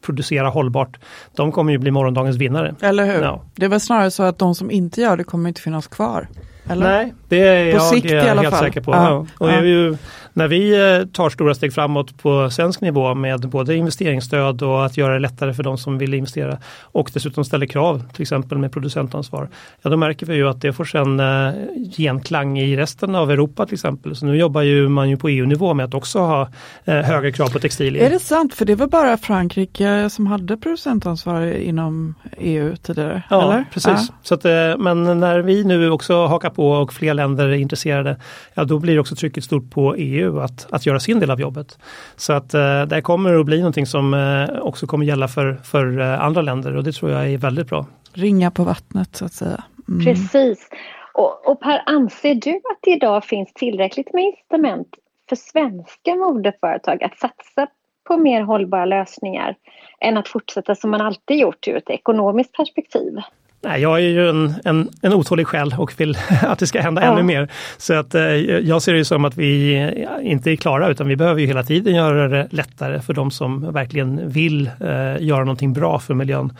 producera 0.02 0.50
hållbart, 0.50 1.00
de 1.36 1.52
kommer 1.52 1.72
ju 1.72 1.78
bli 1.78 1.92
morgondagens 1.92 2.38
vinnare. 2.38 2.76
Eller 2.82 3.06
hur? 3.06 3.22
Ja. 3.22 3.42
Det 3.56 3.66
är 3.66 3.70
väl 3.70 3.80
snarare 3.80 4.12
så 4.12 4.24
att 4.24 4.38
de 4.38 4.56
som 4.56 4.72
inte 4.72 5.02
gör 5.02 5.18
det 5.18 5.24
kommer 5.24 5.50
inte 5.50 5.62
finnas 5.62 5.88
kvar. 5.88 6.28
Eller? 6.68 6.86
Nej, 6.86 7.14
det 7.30 7.40
är 7.48 7.72
På 7.72 7.78
jag 7.78 7.84
sikt 7.84 8.12
alla 8.14 8.42
helt 8.42 8.50
fall. 8.56 8.60
säker 8.64 8.82
på. 8.82 8.92
Ja. 8.92 9.10
Ja. 9.10 9.26
Och 9.38 9.50
Ja. 9.50 9.54
är 9.54 9.64
ju, 9.64 9.98
när 10.34 10.48
vi 10.48 10.96
eh, 11.00 11.06
tar 11.08 11.30
stora 11.30 11.54
steg 11.56 11.74
framåt 11.74 12.18
på 12.22 12.50
svensk 12.50 12.82
nivå 12.82 13.14
med 13.16 13.50
både 13.50 13.76
investeringsstöd 13.76 14.62
och 14.62 14.86
att 14.86 14.98
göra 14.98 15.14
det 15.14 15.20
lättare 15.20 15.54
för 15.54 15.64
de 15.64 15.78
som 15.78 15.98
vill 15.98 16.14
investera 16.14 16.58
och 16.82 17.12
dessutom 17.14 17.46
ställer 17.46 17.66
krav, 17.66 18.04
till 18.14 18.22
exempel 18.22 18.58
med 18.58 18.72
producentansvar, 18.72 19.50
ja 19.82 19.90
då 19.90 19.98
märker 19.98 20.26
vi 20.26 20.36
ju 20.36 20.50
att 20.50 20.62
det 20.62 20.74
får 20.74 20.86
sen 20.86 21.20
eh, 21.20 21.54
genklang 21.98 22.60
i 22.60 22.78
resten 22.78 23.16
av 23.16 23.32
Europa 23.32 23.66
till 23.66 23.74
exempel. 23.74 24.16
Så 24.16 24.26
nu 24.26 24.36
jobbar 24.38 24.62
ju 24.62 24.90
man 24.90 25.10
ju 25.10 25.18
på 25.18 25.30
EU-nivå 25.30 25.74
med 25.74 25.86
att 25.86 25.94
också 25.94 26.20
ha 26.20 26.42
eh, 26.86 26.96
högre 26.96 27.32
krav 27.32 27.48
på 27.48 27.60
textilier. 27.60 28.06
Är 28.06 28.10
det 28.10 28.20
sant? 28.20 28.54
För 28.54 28.66
det 28.66 28.76
var 28.76 28.88
bara 28.88 29.18
Frankrike 29.18 30.10
som 30.10 30.28
hade 30.28 30.58
producentansvar 30.58 31.42
inom 31.58 32.16
EU 32.38 32.76
tidigare? 32.76 33.24
Ja, 33.30 33.44
eller? 33.54 33.66
precis. 33.74 34.12
Så 34.24 34.34
att, 34.34 34.44
men 34.80 35.20
när 35.20 35.40
vi 35.40 35.64
nu 35.64 35.90
också 35.92 36.26
hakar 36.26 36.50
på 36.56 36.70
och 36.70 36.94
fler 36.94 37.14
länder 37.14 37.50
är 37.50 37.54
intresserade, 37.54 38.18
ja 38.54 38.64
då 38.64 38.80
blir 38.80 39.00
också 39.00 39.16
trycket 39.16 39.44
stort 39.44 39.72
på 39.72 39.96
EU 39.96 40.40
att, 40.40 40.68
att 40.72 40.86
göra 40.86 41.00
sin 41.00 41.20
del 41.20 41.32
av 41.32 41.42
jobbet. 41.42 41.80
Så 42.16 42.34
att 42.34 42.54
eh, 42.54 42.86
det 42.86 43.02
kommer 43.02 43.36
att 43.36 43.46
bli 43.46 43.58
någonting 43.58 43.86
som 43.86 44.14
eh, 44.14 44.60
också 44.62 44.88
kommer 44.88 45.06
gälla 45.06 45.28
för, 45.28 45.54
för 45.64 46.00
eh, 46.00 46.22
andra 46.22 46.42
länder 46.42 46.76
och 46.76 46.84
det 46.84 46.92
tror 46.92 47.12
jag 47.12 47.30
är 47.30 47.38
väldigt 47.38 47.68
bra. 47.68 47.86
Ringa 48.14 48.52
på 48.52 48.64
vattnet 48.64 49.16
så 49.16 49.26
att 49.26 49.34
säga. 49.34 49.64
Mm. 49.88 50.06
Precis. 50.06 50.70
Och, 51.14 51.48
och 51.48 51.60
Per, 51.62 51.84
anser 51.86 52.36
du 52.36 52.56
att 52.56 52.80
det 52.82 52.92
idag 52.92 53.26
finns 53.26 53.54
tillräckligt 53.54 54.14
med 54.14 54.24
incitament 54.24 54.88
för 55.30 55.36
svenska 55.36 56.16
modeföretag 56.16 57.04
att 57.04 57.20
satsa 57.20 57.68
på 58.08 58.18
mer 58.18 58.42
hållbara 58.42 58.86
lösningar 58.86 59.56
än 60.00 60.18
att 60.18 60.28
fortsätta 60.28 60.76
som 60.76 60.92
man 60.92 61.02
alltid 61.02 61.38
gjort 61.38 61.68
ur 61.68 61.76
ett 61.76 61.90
ekonomiskt 61.90 62.54
perspektiv? 62.54 63.18
Nej, 63.64 63.82
jag 63.82 63.96
är 63.98 64.02
ju 64.02 64.30
en, 64.30 64.54
en, 64.66 64.90
en 65.02 65.14
otålig 65.14 65.48
själ 65.48 65.76
och 65.78 65.94
vill 65.98 66.18
att 66.42 66.60
det 66.60 66.68
ska 66.68 66.82
hända 66.82 67.02
Ja. 67.04 67.12
ännu 67.12 67.24
mer. 67.24 67.48
Så 67.78 67.94
att, 67.94 68.16
eh, 68.16 68.24
jag 68.24 68.82
ser 68.82 68.94
det 68.94 69.06
som 69.06 69.26
att 69.26 69.38
vi 69.38 69.74
inte 70.22 70.52
är 70.52 70.56
klara 70.56 70.90
utan 70.90 71.08
vi 71.08 71.16
behöver 71.16 71.42
ju 71.42 71.48
hela 71.48 71.64
tiden 71.64 71.96
göra 71.96 72.28
det 72.28 72.48
lättare 72.52 73.00
för 73.02 73.14
de 73.14 73.32
som 73.32 73.74
verkligen 73.74 74.30
vill 74.30 74.68
eh, 74.80 75.24
göra 75.24 75.40
någonting 75.40 75.74
bra 75.74 76.00
för 76.00 76.14
miljön. 76.14 76.54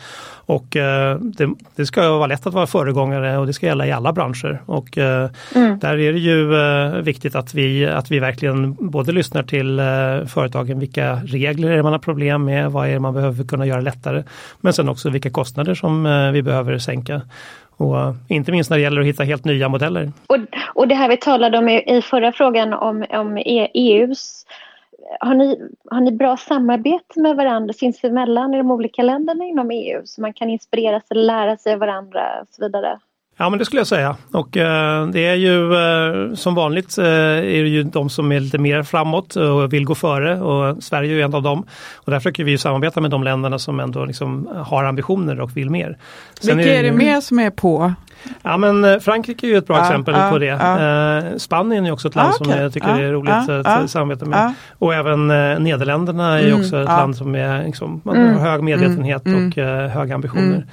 Och 0.46 0.76
eh, 0.76 1.18
det, 1.20 1.50
det 1.76 1.86
ska 1.86 2.18
vara 2.18 2.28
lätt 2.28 2.48
att 2.48 2.54
vara 2.54 2.68
föregångare 2.68 3.38
och 3.38 3.48
det 3.48 3.54
ska 3.54 3.66
gälla 3.66 3.88
i 3.88 3.92
alla 3.92 4.14
branscher. 4.14 4.62
Och 4.66 4.98
eh, 4.98 5.30
där 5.82 5.98
är 6.00 6.14
det 6.14 6.20
ju 6.20 6.56
eh, 6.56 7.02
viktigt 7.02 7.36
att 7.36 7.54
vi, 7.54 7.86
att 7.86 8.12
vi 8.12 8.20
verkligen 8.20 8.74
både 8.74 9.12
lyssnar 9.12 9.44
till 9.44 9.80
eh, 9.80 9.86
företagen, 10.28 10.80
vilka 10.80 11.16
regler 11.16 11.72
är 11.72 11.76
det 11.78 11.84
man 11.84 11.92
har 11.92 12.00
problem 12.00 12.46
med, 12.46 12.72
vad 12.72 12.88
är 12.88 12.94
det 12.94 13.00
man 13.00 13.14
behöver 13.14 13.44
kunna 13.44 13.66
göra 13.66 13.82
lättare. 13.82 14.24
Men 14.62 14.74
sen 14.74 14.90
också 14.90 15.10
vilka 15.10 15.30
kostnader 15.30 15.76
som 15.76 16.06
eh, 16.06 16.32
vi 16.32 16.42
behöver 16.42 16.78
sänka. 16.78 16.93
Och 17.78 18.00
eh, 18.00 18.14
inte 18.28 18.52
minst 18.52 18.70
när 18.70 18.78
det 18.78 18.84
gäller 18.84 19.02
att 19.02 19.08
hitta 19.08 19.24
helt 19.24 19.46
nya 19.46 19.70
modeller. 19.70 20.12
Och, 20.28 20.38
och 20.74 20.88
det 20.88 20.96
här 20.96 21.10
vi 21.10 21.18
talade 21.18 21.58
om 21.58 21.70
i, 21.70 21.98
i 21.98 22.02
förra 22.02 22.32
frågan 22.32 22.74
om, 22.74 23.06
om 23.10 23.38
e 23.38 23.72
EUs 23.74 24.46
har 25.20 25.36
ni, 25.36 25.60
har 25.92 26.02
ni 26.02 26.12
bra 26.12 26.38
samarbete 26.38 27.20
med 27.20 27.36
varandra 27.36 27.74
sinsemellan 27.74 28.54
i 28.54 28.58
de 28.58 28.72
olika 28.72 29.04
länderna 29.04 29.46
inom 29.46 29.72
EU 29.72 30.02
så 30.06 30.22
man 30.22 30.34
kan 30.34 30.50
inspireras 30.50 31.04
och 31.10 31.16
lära 31.16 31.58
sig 31.58 31.74
av 31.74 31.80
varandra 31.80 32.42
och 32.42 32.48
så 32.50 32.66
vidare? 32.66 33.00
Ja 33.44 33.50
men 33.50 33.60
det 33.60 33.66
skulle 33.66 33.80
jag 33.80 33.88
säga 33.88 34.16
och 34.34 34.58
eh, 34.58 35.08
det 35.08 35.26
är 35.26 35.36
ju 35.36 35.74
eh, 35.76 36.36
som 36.36 36.56
vanligt 36.56 36.98
eh, 36.98 37.06
är 37.06 37.42
det 37.64 37.70
ju 37.70 37.84
de 37.84 38.10
som 38.10 38.32
är 38.32 38.40
lite 38.40 38.58
mer 38.58 38.84
framåt 38.84 39.36
och 39.36 39.74
vill 39.74 39.86
gå 39.86 39.96
före 39.96 40.42
och 40.42 40.84
Sverige 40.84 41.12
är 41.12 41.16
ju 41.16 41.22
en 41.22 41.34
av 41.34 41.44
dem. 41.44 41.66
Och 41.96 42.12
där 42.12 42.20
försöker 42.20 42.44
vi 42.44 42.52
ju 42.52 42.58
samarbeta 42.58 43.02
med 43.02 43.12
de 43.12 43.24
länderna 43.24 43.60
som 43.60 43.80
ändå 43.80 44.06
liksom 44.06 44.50
har 44.66 44.84
ambitioner 44.84 45.40
och 45.40 45.58
vill 45.58 45.70
mer. 45.70 45.98
Sen 46.42 46.58
Vilka 46.58 46.74
är 46.74 46.82
det 46.84 46.88
ju- 46.90 46.94
mer 46.96 47.22
som 47.22 47.40
är 47.40 47.50
på? 47.50 47.94
Ja 48.42 48.58
men 48.58 48.84
eh, 48.86 49.00
Frankrike 49.00 49.48
är 49.48 49.50
ju 49.50 49.58
ett 49.58 49.68
bra 49.68 49.78
Ja, 49.78 49.84
exempel 49.86 50.14
ja, 50.18 50.30
på 50.32 50.38
det. 50.38 50.46
ja. 50.46 51.18
Eh, 51.18 51.38
Spanien 51.38 51.86
är 51.86 51.92
också 51.92 52.08
ett 52.08 52.16
land 52.16 52.34
Ja, 52.40 52.46
som 52.46 52.62
jag 52.62 52.74
tycker 52.74 52.88
är 53.00 53.12
roligt 53.12 53.68
att 53.68 53.90
samarbeta 53.92 54.26
med. 54.26 54.54
Och 54.80 54.94
även 54.94 55.28
Nederländerna 55.64 56.34
är 56.38 56.42
ju 56.42 56.48
Mm, 56.48 56.60
också 56.60 56.78
ett 56.80 56.86
land 56.86 57.16
som 57.18 57.36
är 57.36 57.66
liksom, 57.66 58.02
man 58.04 58.16
Mm, 58.16 58.34
har 58.38 58.50
hög 58.50 58.64
medvetenhet 58.64 59.26
mm, 59.26 59.48
och 59.48 59.58
eh, 59.58 59.90
höga 59.90 60.16
ambitioner. 60.16 60.44
Mm. 60.56 60.68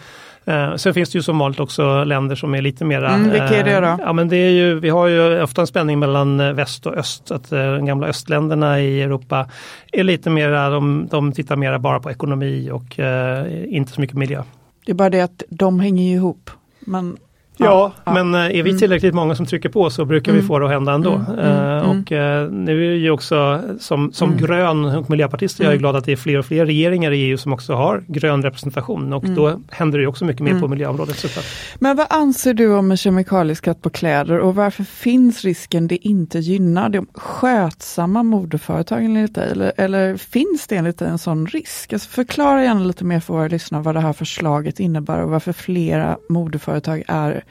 Eh, 0.50 0.76
sen 0.76 0.94
finns 0.94 1.10
det 1.10 1.18
ju 1.18 1.22
som 1.22 1.38
vanligt 1.38 1.60
också 1.60 2.04
länder 2.04 2.36
som 2.36 2.54
är 2.54 2.62
lite 2.62 2.84
mera... 2.84 3.08
Mm, 3.08 3.30
vilka 3.30 3.56
är 3.56 3.64
det 3.64 3.72
eh, 3.72 3.80
då? 3.80 4.02
Ja, 4.02 4.12
men 4.12 4.28
det 4.28 4.36
är 4.36 4.50
ju, 4.50 4.78
vi 4.78 4.88
har 4.88 5.06
ju 5.06 5.42
ofta 5.42 5.60
en 5.60 5.66
spänning 5.66 5.98
mellan 5.98 6.40
eh, 6.40 6.52
väst 6.52 6.86
och 6.86 6.96
öst. 6.96 7.30
Att 7.30 7.52
eh, 7.52 7.58
de 7.58 7.86
gamla 7.86 8.06
östländerna 8.06 8.80
i 8.80 9.02
Europa 9.02 9.46
är 9.92 10.04
lite 10.04 10.30
mera, 10.30 10.70
de, 10.70 11.08
de 11.10 11.32
tittar 11.32 11.56
mera 11.56 11.78
bara 11.78 12.00
på 12.00 12.10
ekonomi 12.10 12.70
och 12.70 12.98
eh, 12.98 13.74
inte 13.74 13.92
så 13.92 14.00
mycket 14.00 14.16
miljö. 14.16 14.42
Det 14.86 14.92
är 14.92 14.96
bara 14.96 15.10
det 15.10 15.20
att 15.20 15.42
de 15.48 15.80
hänger 15.80 16.04
ju 16.04 16.14
ihop. 16.14 16.50
Men 16.80 17.16
Ja, 17.64 17.92
ja, 18.04 18.12
men 18.12 18.34
eh, 18.34 18.40
är 18.40 18.62
vi 18.62 18.70
mm. 18.70 18.78
tillräckligt 18.78 19.14
många 19.14 19.34
som 19.34 19.46
trycker 19.46 19.68
på 19.68 19.90
så 19.90 20.04
brukar 20.04 20.32
mm. 20.32 20.42
vi 20.42 20.48
få 20.48 20.58
det 20.58 20.64
att 20.64 20.70
hända 20.70 20.92
ändå. 20.92 21.20
Mm. 21.28 21.38
Uh, 21.38 21.90
och 21.90 22.12
uh, 22.12 22.52
nu 22.52 22.92
är 22.92 22.96
ju 22.96 23.10
också 23.10 23.60
som, 23.78 24.12
som 24.12 24.28
mm. 24.32 24.46
grön 24.46 24.84
och 24.84 25.10
miljöpartist 25.10 25.60
är 25.60 25.64
jag 25.64 25.78
glad 25.78 25.96
att 25.96 26.04
det 26.04 26.12
är 26.12 26.16
fler 26.16 26.38
och 26.38 26.46
fler 26.46 26.66
regeringar 26.66 27.12
i 27.12 27.16
EU 27.16 27.38
som 27.38 27.52
också 27.52 27.74
har 27.74 28.04
grön 28.06 28.42
representation 28.42 29.12
och 29.12 29.24
då 29.24 29.60
händer 29.70 29.98
det 29.98 30.06
också 30.06 30.24
mycket 30.24 30.42
mer 30.42 30.60
på 30.60 30.68
miljöområdet. 30.68 31.16
Såklart. 31.16 31.44
Men 31.78 31.96
vad 31.96 32.06
anser 32.10 32.54
du 32.54 32.74
om 32.74 32.90
en 32.90 32.96
kemikalieskatt 32.96 33.82
på 33.82 33.90
kläder 33.90 34.38
och 34.38 34.54
varför 34.54 34.84
finns 34.84 35.44
risken 35.44 35.88
det 35.88 36.06
inte 36.06 36.38
gynnar 36.38 36.88
de 36.88 37.06
skötsamma 37.14 38.22
modeföretagen 38.22 39.16
enligt 39.16 39.34
dig? 39.34 39.50
Eller, 39.50 39.72
eller 39.76 40.16
finns 40.16 40.66
det 40.66 40.76
enligt 40.76 40.98
dig 40.98 41.08
en 41.08 41.18
sån 41.18 41.46
risk? 41.46 41.92
Alltså 41.92 42.08
förklara 42.08 42.64
gärna 42.64 42.80
lite 42.80 43.04
mer 43.04 43.20
för 43.20 43.34
våra 43.34 43.48
lyssnare 43.48 43.82
vad 43.82 43.94
det 43.94 44.00
här 44.00 44.12
förslaget 44.12 44.80
innebär 44.80 45.22
och 45.22 45.30
varför 45.30 45.52
flera 45.52 46.18
modeföretag 46.28 47.02
är 47.08 47.44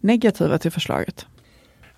negativa 0.00 0.58
till 0.58 0.72
förslaget? 0.72 1.26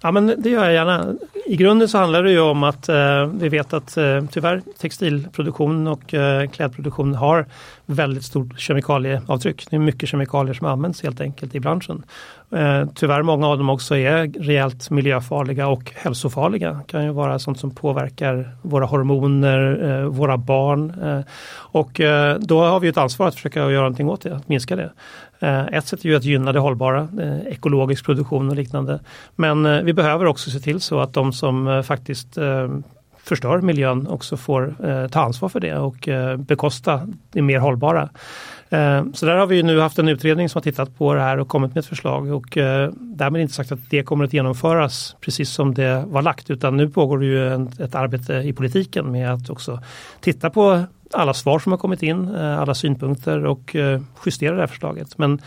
Ja 0.05 0.11
men 0.11 0.35
det 0.39 0.51
gör 0.51 0.65
jag 0.65 0.73
gärna. 0.73 1.15
I 1.47 1.57
grunden 1.57 1.89
så 1.89 1.99
handlar 1.99 2.23
det 2.23 2.31
ju 2.31 2.41
om 2.41 2.63
att 2.63 2.89
eh, 2.89 3.27
vi 3.27 3.49
vet 3.49 3.73
att 3.73 3.97
eh, 3.97 4.25
tyvärr 4.31 4.63
textilproduktion 4.79 5.87
och 5.87 6.15
eh, 6.15 6.49
klädproduktion 6.51 7.15
har 7.15 7.47
väldigt 7.87 8.25
stort 8.25 8.61
kemikalieavtryck. 8.61 9.67
Det 9.71 9.77
är 9.77 9.81
mycket 9.81 10.09
kemikalier 10.09 10.55
som 10.55 10.67
används 10.67 11.03
helt 11.03 11.21
enkelt 11.21 11.55
i 11.55 11.61
branschen. 11.61 12.03
Eh, 12.51 12.87
tyvärr 12.95 13.23
många 13.23 13.49
av 13.49 13.59
dem 13.59 13.71
också 13.71 13.97
är 13.97 14.43
rejält 14.43 14.91
miljöfarliga 14.91 15.69
och 15.69 15.93
hälsofarliga. 15.95 16.73
Det 16.73 16.85
kan 16.87 17.05
ju 17.05 17.11
vara 17.11 17.39
sånt 17.39 17.61
som 17.61 17.71
påverkar 17.71 18.51
våra 18.63 18.87
hormoner, 18.87 19.91
eh, 19.91 20.09
våra 20.09 20.37
barn. 20.37 20.95
Eh, 21.03 21.21
och 21.55 22.01
eh, 22.01 22.39
då 22.39 22.65
har 22.65 22.81
vi 22.81 22.89
ett 22.89 22.99
ansvar 22.99 23.29
att 23.29 23.35
försöka 23.35 23.61
göra 23.61 23.83
någonting 23.83 24.09
åt 24.09 24.23
det, 24.23 24.37
att 24.37 24.49
minska 24.49 24.77
det. 24.77 24.91
Eh, 25.45 25.67
ett 25.67 25.87
sätt 25.87 26.05
är 26.05 26.09
ju 26.09 26.17
att 26.17 26.25
gynna 26.25 26.53
det 26.53 26.59
hållbara, 26.59 27.09
eh, 27.21 27.53
ekologisk 27.53 28.05
produktion 28.05 28.49
och 28.49 28.57
liknande. 28.57 29.01
Men 29.37 29.67
eh, 29.67 29.83
vi 29.83 29.93
behöver 29.93 30.25
också 30.25 30.51
se 30.51 30.59
till 30.59 30.81
så 30.81 31.01
att 31.01 31.13
de 31.13 31.33
som 31.33 31.83
faktiskt 31.87 32.39
förstör 33.19 33.61
miljön 33.61 34.07
också 34.07 34.37
får 34.37 34.75
ta 35.09 35.21
ansvar 35.21 35.49
för 35.49 35.61
det 35.61 35.77
och 35.77 36.09
bekosta 36.39 37.09
det 37.33 37.43
mer 37.43 37.59
hållbara. 37.59 38.09
Så 39.15 39.27
där 39.27 39.37
har 39.37 39.47
vi 39.47 39.63
nu 39.63 39.81
haft 39.81 39.99
en 39.99 40.09
utredning 40.09 40.49
som 40.49 40.59
har 40.59 40.63
tittat 40.63 40.99
på 40.99 41.15
det 41.15 41.21
här 41.21 41.39
och 41.39 41.49
kommit 41.49 41.75
med 41.75 41.81
ett 41.81 41.87
förslag 41.87 42.33
och 42.33 42.47
därmed 42.99 43.43
inte 43.43 43.55
sagt 43.55 43.73
att 43.73 43.91
det 43.91 44.03
kommer 44.03 44.25
att 44.25 44.33
genomföras 44.33 45.17
precis 45.21 45.51
som 45.51 45.75
det 45.75 46.05
var 46.07 46.23
lagt 46.23 46.51
utan 46.51 46.77
nu 46.77 46.89
pågår 46.89 47.19
det 47.19 47.27
ju 47.27 47.69
ett 47.85 47.95
arbete 47.95 48.35
i 48.35 48.53
politiken 48.53 49.13
med 49.13 49.33
att 49.33 49.51
också 49.51 49.81
titta 50.21 50.51
på 50.51 50.85
alla 51.15 51.35
svar 51.35 51.59
som 51.59 51.73
har 51.73 51.79
kommit 51.79 52.03
in, 52.03 52.35
eh, 52.35 52.59
alla 52.59 52.75
synpunkter 52.75 53.45
och 53.47 53.77
eh, 53.77 54.01
justera 54.27 54.55
det 54.55 54.61
här 54.61 54.67
förslaget. 54.67 55.19
Men 55.19 55.41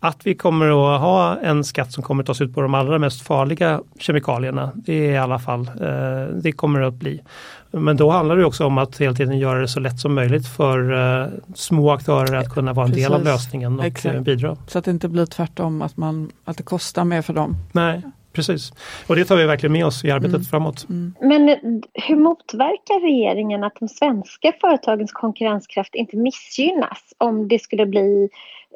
att 0.00 0.26
vi 0.26 0.34
kommer 0.34 0.94
att 0.94 1.00
ha 1.00 1.36
en 1.36 1.64
skatt 1.64 1.92
som 1.92 2.02
kommer 2.02 2.22
att 2.22 2.26
tas 2.26 2.40
ut 2.40 2.54
på 2.54 2.60
de 2.60 2.74
allra 2.74 2.98
mest 2.98 3.22
farliga 3.22 3.80
kemikalierna, 3.98 4.72
det 4.74 5.08
är 5.08 5.12
i 5.12 5.18
alla 5.18 5.38
fall, 5.38 5.60
eh, 5.60 6.34
det 6.42 6.52
kommer 6.52 6.80
det 6.80 6.86
att 6.86 6.94
bli. 6.94 7.22
Men 7.70 7.96
då 7.96 8.10
handlar 8.10 8.36
det 8.36 8.44
också 8.44 8.66
om 8.66 8.78
att 8.78 9.00
hela 9.00 9.14
tiden 9.14 9.38
göra 9.38 9.60
det 9.60 9.68
så 9.68 9.80
lätt 9.80 10.00
som 10.00 10.14
möjligt 10.14 10.48
för 10.48 11.30
små 11.54 11.90
aktörer 11.90 12.36
att 12.36 12.54
kunna 12.54 12.72
vara 12.72 12.86
en 12.86 12.92
Precis. 12.92 13.06
del 13.06 13.14
av 13.14 13.24
lösningen 13.24 13.78
och 13.78 13.84
Exakt. 13.84 14.20
bidra. 14.20 14.56
Så 14.66 14.78
att 14.78 14.84
det 14.84 14.90
inte 14.90 15.08
blir 15.08 15.26
tvärtom, 15.26 15.82
att, 15.82 15.96
man, 15.96 16.30
att 16.44 16.56
det 16.56 16.62
kostar 16.62 17.04
mer 17.04 17.22
för 17.22 17.32
dem. 17.32 17.56
Nej, 17.72 18.02
precis. 18.36 18.72
Och 19.06 19.16
det 19.16 19.24
tar 19.24 19.36
vi 19.36 19.44
verkligen 19.44 19.72
med 19.72 19.86
oss 19.86 20.04
i 20.04 20.10
arbetet 20.10 20.34
mm. 20.34 20.44
framåt. 20.44 20.86
Mm. 20.88 21.14
Men 21.20 21.48
hur 21.94 22.16
motverkar 22.16 23.00
regeringen 23.00 23.64
att 23.64 23.76
de 23.80 23.88
svenska 23.88 24.52
företagens 24.60 25.12
konkurrenskraft 25.12 25.94
inte 25.94 26.16
missgynnas 26.16 27.14
om 27.18 27.48
det 27.48 27.58
skulle 27.58 27.86
bli 27.86 28.28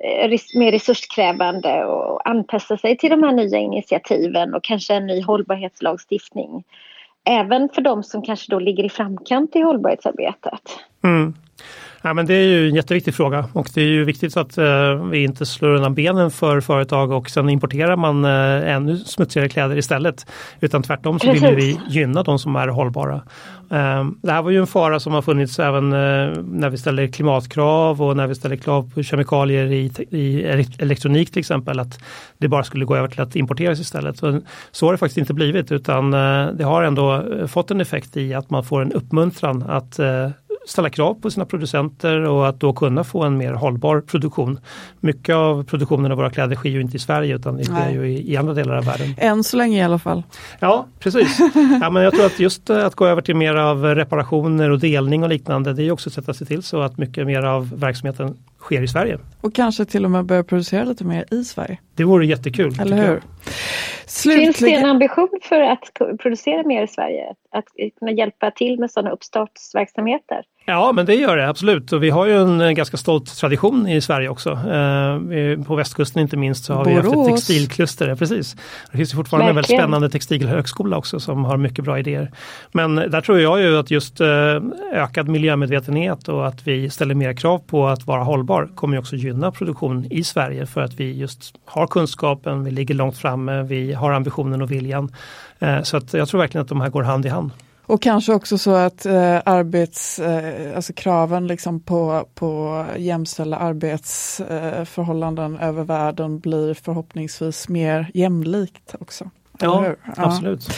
Eh, 0.05 0.31
mer 0.55 0.73
resurskrävande 0.73 1.85
och 1.85 2.29
anpassa 2.29 2.77
sig 2.77 2.97
till 2.97 3.11
de 3.11 3.23
här 3.23 3.33
nya 3.33 3.59
initiativen 3.59 4.55
och 4.55 4.65
kanske 4.65 4.95
en 4.95 5.07
ny 5.07 5.23
hållbarhetslagstiftning. 5.23 6.65
Även 7.25 7.69
för 7.69 7.83
de 7.83 8.03
som 8.03 8.23
kanske 8.23 8.53
då 8.53 8.59
ligger 8.59 8.85
i 8.85 8.89
framkant 8.89 9.57
i 9.57 9.61
hållbarhetsarbetet. 9.61 10.61
Mm. 11.05 11.35
Ja, 12.03 12.15
men 12.15 12.27
det 12.27 12.35
är 12.35 12.47
ju 12.47 12.69
en 12.69 12.75
jätteviktig 12.75 13.15
fråga 13.15 13.49
och 13.53 13.69
det 13.75 13.81
är 13.81 13.87
ju 13.87 14.05
viktigt 14.05 14.37
att 14.37 14.59
eh, 14.59 15.05
vi 15.11 15.25
inte 15.25 15.47
slår 15.47 15.69
undan 15.69 15.95
benen 15.95 16.31
för 16.31 16.61
företag 16.61 17.13
och 17.13 17.31
sen 17.31 17.49
importerar 17.49 17.97
man 17.97 18.25
eh, 18.25 18.75
ännu 18.75 18.97
smutsigare 18.97 19.49
kläder 19.49 19.77
istället. 19.77 20.27
Utan 20.61 20.83
tvärtom 20.83 21.19
så 21.19 21.33
vill 21.33 21.55
vi 21.55 21.81
gynna 21.89 22.23
de 22.23 22.39
som 22.39 22.57
är 22.57 22.69
hållbara. 22.69 23.15
Eh, 23.71 24.05
det 24.23 24.33
här 24.33 24.43
var 24.43 24.51
ju 24.51 24.61
en 24.61 24.67
fara 24.67 25.01
som 25.01 25.13
har 25.13 25.23
funnits 25.23 25.59
även 25.59 25.93
eh, 25.93 26.43
när 26.43 26.71
vi 26.71 26.79
ställer 26.79 27.07
klimatkrav 27.07 28.03
och 28.03 28.17
när 28.17 28.27
vi 28.27 28.35
ställer 28.35 28.57
krav 28.57 28.91
på 28.95 29.03
kemikalier 29.03 29.67
i, 29.67 29.93
i 30.11 30.43
elektronik 30.79 31.31
till 31.31 31.41
exempel. 31.41 31.81
Att 31.81 31.99
det 32.39 32.49
bara 32.49 32.65
skulle 32.65 32.85
gå 32.85 32.97
över 32.97 33.09
till 33.09 33.21
att 33.21 33.37
importeras 33.37 33.81
istället. 33.81 34.17
Så, 34.71 34.87
har 34.87 34.93
det 34.93 34.99
faktiskt 34.99 35.19
inte 35.19 35.35
blivit 35.35 35.73
utan 35.73 36.15
eh, 36.15 36.47
det 36.47 36.65
har 36.65 36.83
ändå 36.83 37.25
fått 37.49 37.71
en 37.71 37.81
effekt 37.81 38.17
i 38.17 38.35
att 38.35 38.51
man 38.51 38.65
får 38.65 38.83
en 38.83 38.93
uppmuntran 38.93 39.65
att 39.69 39.99
eh, 39.99 40.31
ställa 40.67 40.91
krav 40.91 41.15
på 41.15 41.31
sina 41.31 41.45
producenter 41.45 42.21
och 42.21 42.49
att 42.49 42.61
då 42.61 42.73
kunna 42.73 43.05
få 43.05 43.23
en 43.23 43.37
mer 43.37 43.53
hållbar 43.53 44.01
produktion. 44.01 44.61
Mycket 45.01 45.35
av 45.35 45.65
produktionen 45.65 46.13
av 46.13 46.17
våra 46.17 46.31
kläder 46.31 46.57
sker 46.57 46.71
ju 46.71 46.81
inte 46.81 46.97
i 46.97 47.01
Sverige 47.01 47.35
utan 47.37 47.57
det 47.57 47.65
sker 47.65 47.91
ju 47.91 48.09
i, 48.09 48.33
i, 48.33 48.37
andra 48.37 48.55
delar 48.55 48.77
av 48.77 48.85
världen. 48.85 49.15
Än 49.19 49.45
så 49.45 49.57
länge 49.57 49.79
i 49.79 49.83
alla 49.83 49.99
fall. 49.99 50.23
Ja, 50.59 50.87
precis. 50.99 51.39
Ja, 51.81 51.91
men 51.91 52.03
jag 52.03 52.15
tror 52.15 52.27
att 52.27 52.41
just 52.41 52.71
att 52.71 52.95
gå 52.95 53.07
över 53.07 53.23
till 53.23 53.37
mer 53.37 53.55
av 53.55 53.85
reparationer 53.85 54.71
och 54.71 54.79
delning 54.79 55.23
och 55.23 55.29
liknande, 55.29 55.73
det 55.73 55.83
är 55.83 55.91
också 55.91 56.09
ett 56.09 56.15
sätt 56.15 56.29
att 56.29 56.37
se 56.37 56.45
till 56.45 56.63
så 56.63 56.81
att 56.81 56.99
mycket 56.99 57.27
mer 57.27 57.43
av 57.43 57.79
verksamheten 57.81 58.37
sker 58.61 58.83
i 58.83 58.89
Sverige. 58.89 59.19
Och 59.41 59.55
kanske 59.55 59.85
till 59.85 60.05
och 60.05 60.11
med 60.11 60.25
börja 60.25 60.45
producera 60.45 60.85
lite 60.85 61.05
mer 61.05 61.25
i 61.31 61.45
Sverige. 61.45 61.79
Det 61.95 62.05
vore 62.05 62.27
jättekul. 62.27 62.81
Eller 62.81 62.97
hur? 62.97 63.23
Slutligen... 64.07 64.55
Finns 64.55 64.71
det 64.71 64.75
en 64.75 64.91
ambition 64.91 65.29
för 65.43 65.61
att 65.61 66.19
producera 66.19 66.63
mer 66.63 66.83
i 66.83 66.89
Sverige? 66.89 67.35
Att 67.51 67.65
kunna 67.99 68.13
hjälpa 68.13 68.51
till 68.51 68.79
med 68.79 68.91
sådana 68.91 69.11
uppstartsverksamheter? 69.11 70.43
Ja, 70.71 70.93
men 70.93 71.07
det 71.07 71.15
gör 71.15 71.37
det 71.37 71.49
absolut. 71.49 71.93
Och 71.93 72.03
vi 72.03 72.11
har 72.11 72.27
ju 72.27 72.37
en 72.43 72.61
eh, 72.61 72.71
ganska 72.71 72.97
stolt 72.97 73.37
tradition 73.39 73.89
i 73.89 74.01
Sverige 74.01 74.29
också. 74.29 74.51
Eh, 74.51 75.65
på 75.65 75.75
västkusten 75.75 76.23
inte 76.23 76.37
minst 76.37 76.65
så 76.65 76.75
har 76.75 76.85
Borås. 76.85 77.05
vi 77.05 77.19
haft 77.19 77.29
ett 77.29 77.35
textilkluster. 77.35 78.15
Precis. 78.15 78.57
Det 78.91 78.97
finns 78.97 79.13
fortfarande 79.13 79.45
Verkligen. 79.45 79.51
en 79.51 79.55
väldigt 79.55 79.79
spännande 79.79 80.11
textilhögskola 80.11 80.97
också 80.97 81.21
som 81.21 81.45
har 81.45 81.57
mycket 81.57 81.85
bra 81.85 81.99
idéer. 81.99 82.31
Men 82.73 82.95
där 82.97 83.21
tror 83.21 83.41
jag 83.41 83.61
ju 83.61 83.79
att 83.79 83.91
just 83.91 84.21
eh, 84.21 84.27
ökad 84.93 85.29
miljömedvetenhet 85.29 86.29
och 86.29 86.47
att 86.47 86.67
vi 86.67 86.91
ställer 86.91 87.15
mer 87.15 87.33
krav 87.33 87.59
på 87.59 87.89
att 87.89 88.07
vara 88.07 88.23
hållbar 88.23 88.69
kommer 88.75 88.99
också 88.99 89.17
gynna 89.17 89.53
produktion 89.53 90.07
i 90.11 90.25
Sverige 90.25 90.67
för 90.67 90.81
att 90.81 90.95
vi 91.01 91.13
just 91.13 91.55
har 91.65 91.87
kunskapen, 91.87 92.65
vi 92.65 92.71
ligger 92.71 92.95
långt 92.95 93.19
framme, 93.19 93.63
vi 93.63 93.93
har 93.93 94.13
ambitionen 94.13 94.63
och 94.63 94.71
viljan. 94.71 95.15
Så 95.83 95.97
att 95.97 96.15
jag 96.15 96.29
tror 96.29 96.41
verkligen 96.41 96.63
att 96.63 96.69
de 96.69 96.81
här 96.81 96.89
går 96.89 97.03
hand 97.03 97.27
i 97.27 97.29
hand. 97.29 97.51
Och 97.91 98.03
kanske 98.03 98.35
också 98.35 98.59
så 98.59 98.75
att 98.75 99.07
eh, 99.07 99.39
arbets, 99.45 100.19
eh, 100.19 100.77
alltså 100.77 100.93
kraven 100.93 101.47
liksom 101.47 101.81
på, 101.81 102.29
på 102.35 102.85
jämställda 102.97 103.57
arbetsförhållanden 103.57 105.57
eh, 105.57 105.69
över 105.69 105.85
världen 105.85 106.39
blir 106.39 106.75
förhoppningsvis 106.75 107.69
mer 107.69 108.11
jämlikt 108.15 108.95
också. 109.01 109.31
Ja, 109.59 109.87
ja, 109.87 109.95
absolut. 110.17 110.71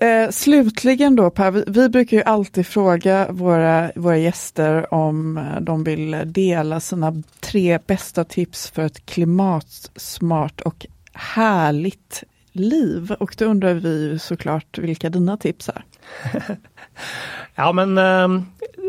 Eh, 0.00 0.30
slutligen 0.30 1.16
då 1.16 1.30
Per, 1.30 1.50
vi, 1.50 1.64
vi, 1.66 1.88
brukar 1.88 2.16
ju 2.16 2.22
alltid 2.22 2.66
fråga 2.66 3.26
våra, 3.30 3.90
våra 3.94 4.18
gäster 4.18 4.94
om 4.94 5.38
eh, 5.38 5.60
de 5.60 5.84
vill 5.84 6.22
dela 6.24 6.80
sina 6.80 7.22
tre 7.40 7.78
bästa 7.86 8.24
tips 8.24 8.70
för 8.70 8.82
ett 8.82 9.06
klimatsmart 9.06 10.60
och 10.60 10.86
härligt 11.12 12.24
liv. 12.52 13.12
Och 13.20 13.34
då 13.38 13.44
undrar 13.44 13.74
vi 13.74 14.18
såklart 14.18 14.78
vilka 14.78 15.10
dina 15.10 15.36
tips 15.36 15.68
är. 15.68 15.84
ja 17.56 17.72
men 17.72 17.98
ehm, 17.98 18.36
eh, 18.60 18.79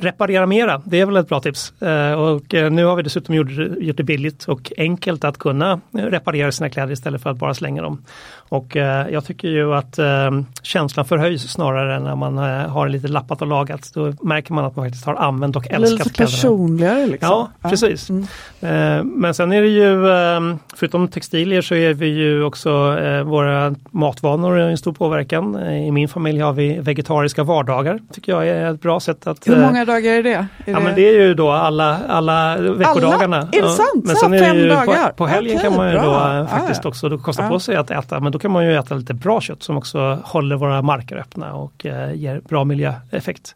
reparera 0.00 0.46
mera, 0.46 0.82
det 0.84 1.00
är 1.00 1.06
väl 1.06 1.16
ett 1.16 1.28
bra 1.28 1.40
tips. 1.40 1.82
Eh, 1.82 2.12
och 2.12 2.54
eh, 2.54 2.70
nu 2.70 2.84
har 2.84 2.96
vi 2.96 3.02
dessutom 3.02 3.34
gjort, 3.34 3.96
det 3.96 4.02
billigt 4.02 4.44
och 4.44 4.72
enkelt 4.76 5.24
att 5.24 5.38
kunna 5.38 5.80
reparera 5.92 6.52
sina 6.52 6.70
kläder 6.70 6.92
istället 6.92 7.22
för 7.22 7.30
att 7.30 7.36
bara 7.36 7.54
slänga 7.54 7.82
dem. 7.82 8.02
Och 8.48 8.76
eh, 8.76 9.08
jag 9.08 9.24
tycker 9.24 9.48
ju 9.48 9.74
att 9.74 9.98
eh, 9.98 10.30
känslan 10.62 11.04
förhöjs 11.04 11.42
snarare 11.42 12.00
när 12.00 12.16
man 12.16 12.38
eh, 12.38 12.44
har 12.44 12.88
lite 12.88 13.08
lappat 13.08 13.42
och 13.42 13.48
lagat. 13.48 13.90
Då 13.94 14.12
märker 14.22 14.52
man 14.52 14.64
att 14.64 14.76
man 14.76 14.84
faktiskt 14.84 15.06
har 15.06 15.14
använt 15.14 15.56
och 15.56 15.70
älskat 15.70 15.98
lite 15.98 16.10
kläderna. 16.10 16.36
personligare 16.36 17.06
liksom. 17.06 17.28
Ja, 17.28 17.68
precis. 17.70 18.10
Mm. 18.10 18.22
Eh, 18.60 19.04
men 19.04 19.34
sen 19.34 19.52
är 19.52 19.62
det 19.62 19.68
ju, 19.68 20.08
eh, 20.08 20.56
förutom 20.74 21.08
textilier 21.08 21.62
så 21.62 21.74
är 21.74 21.94
vi 21.94 22.06
ju 22.06 22.44
också 22.44 22.98
eh, 22.98 23.22
våra 23.22 23.74
matvanor 23.90 24.58
en 24.58 24.78
stor 24.78 24.92
påverkan. 24.92 25.68
I 25.68 25.90
min 25.90 26.08
familj 26.08 26.40
har 26.40 26.52
vi 26.52 26.78
vegetariska 26.78 27.42
vardagar. 27.42 28.00
tycker 28.12 28.32
jag 28.32 28.48
är 28.48 28.74
ett 28.74 28.82
bra 28.82 29.00
sätt 29.00 29.26
att 29.26 29.48
Hur 29.54 29.66
många 29.66 29.84
dagar 29.84 30.12
är 30.12 30.22
det? 30.22 30.34
Är 30.34 30.46
ja, 30.64 30.78
det... 30.78 30.80
Men 30.80 30.94
det 30.94 31.08
är 31.08 31.12
ju 31.12 31.34
då 31.34 31.50
alla, 31.50 32.00
alla 32.08 32.56
veckodagarna. 32.56 33.36
Alla? 33.36 33.48
Är 33.52 33.62
det 33.62 33.68
sant? 33.68 34.04
Men 34.04 34.16
sen 34.16 34.34
är 34.34 34.54
det 34.54 34.60
ju 34.60 34.68
dagar? 34.68 35.08
På, 35.08 35.14
på 35.14 35.26
helgen 35.26 35.56
okay, 35.56 35.68
kan 35.68 35.76
man 35.76 35.90
ju 35.90 35.98
bra. 35.98 36.38
då 36.40 36.46
faktiskt 36.46 36.86
ah, 36.86 36.88
också 36.88 37.08
då 37.08 37.18
kosta 37.18 37.46
ah. 37.46 37.48
på 37.48 37.60
sig 37.60 37.76
att 37.76 37.90
äta, 37.90 38.20
men 38.20 38.32
då 38.32 38.38
kan 38.38 38.50
man 38.50 38.66
ju 38.66 38.76
äta 38.76 38.94
lite 38.94 39.14
bra 39.14 39.40
kött 39.40 39.62
som 39.62 39.76
också 39.76 40.18
håller 40.24 40.56
våra 40.56 40.82
marker 40.82 41.16
öppna 41.16 41.54
och 41.54 41.86
eh, 41.86 42.14
ger 42.14 42.40
bra 42.48 42.64
miljöeffekt. 42.64 43.54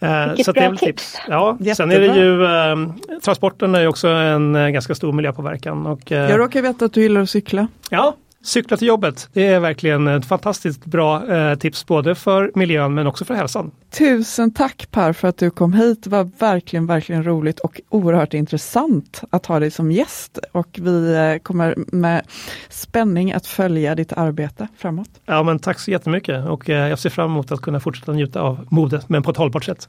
Eh, 0.00 0.26
Vilket 0.26 0.46
så 0.46 0.52
bra 0.52 0.70
tips! 0.70 0.80
tips. 0.80 1.20
Ja, 1.28 1.58
sen 1.76 1.90
är 1.90 2.00
det 2.00 2.06
ju 2.06 2.44
eh, 2.44 3.20
transporten 3.24 3.74
är 3.74 3.80
ju 3.80 3.86
också 3.86 4.08
en 4.08 4.56
eh, 4.56 4.68
ganska 4.68 4.94
stor 4.94 5.12
miljöpåverkan. 5.12 5.86
Och, 5.86 6.12
eh, 6.12 6.30
Jag 6.30 6.40
råkar 6.40 6.62
veta 6.62 6.84
att 6.84 6.92
du 6.92 7.02
gillar 7.02 7.20
att 7.20 7.30
cykla. 7.30 7.66
Ja, 7.90 8.14
Cykla 8.48 8.76
till 8.76 8.88
jobbet, 8.88 9.28
det 9.32 9.46
är 9.46 9.60
verkligen 9.60 10.08
ett 10.08 10.26
fantastiskt 10.26 10.84
bra 10.84 11.34
eh, 11.34 11.54
tips 11.58 11.86
både 11.86 12.14
för 12.14 12.52
miljön 12.54 12.94
men 12.94 13.06
också 13.06 13.24
för 13.24 13.34
hälsan. 13.34 13.70
Tusen 13.90 14.54
tack 14.54 14.88
Per 14.90 15.12
för 15.12 15.28
att 15.28 15.38
du 15.38 15.50
kom 15.50 15.72
hit. 15.72 16.04
Det 16.04 16.10
var 16.10 16.30
verkligen, 16.38 16.86
verkligen 16.86 17.24
roligt 17.24 17.60
och 17.60 17.80
oerhört 17.88 18.34
intressant 18.34 19.22
att 19.30 19.46
ha 19.46 19.60
dig 19.60 19.70
som 19.70 19.92
gäst. 19.92 20.38
Och 20.52 20.68
vi 20.82 21.14
eh, 21.14 21.42
kommer 21.42 21.74
med 21.92 22.26
spänning 22.68 23.32
att 23.32 23.46
följa 23.46 23.94
ditt 23.94 24.12
arbete 24.12 24.68
framåt. 24.76 25.10
Ja 25.26 25.42
men 25.42 25.58
tack 25.58 25.78
så 25.78 25.90
jättemycket 25.90 26.46
och 26.46 26.70
eh, 26.70 26.88
jag 26.88 26.98
ser 26.98 27.10
fram 27.10 27.30
emot 27.30 27.52
att 27.52 27.60
kunna 27.60 27.80
fortsätta 27.80 28.12
njuta 28.12 28.40
av 28.40 28.66
modet 28.70 29.08
men 29.08 29.22
på 29.22 29.30
ett 29.30 29.36
hållbart 29.36 29.64
sätt. 29.64 29.88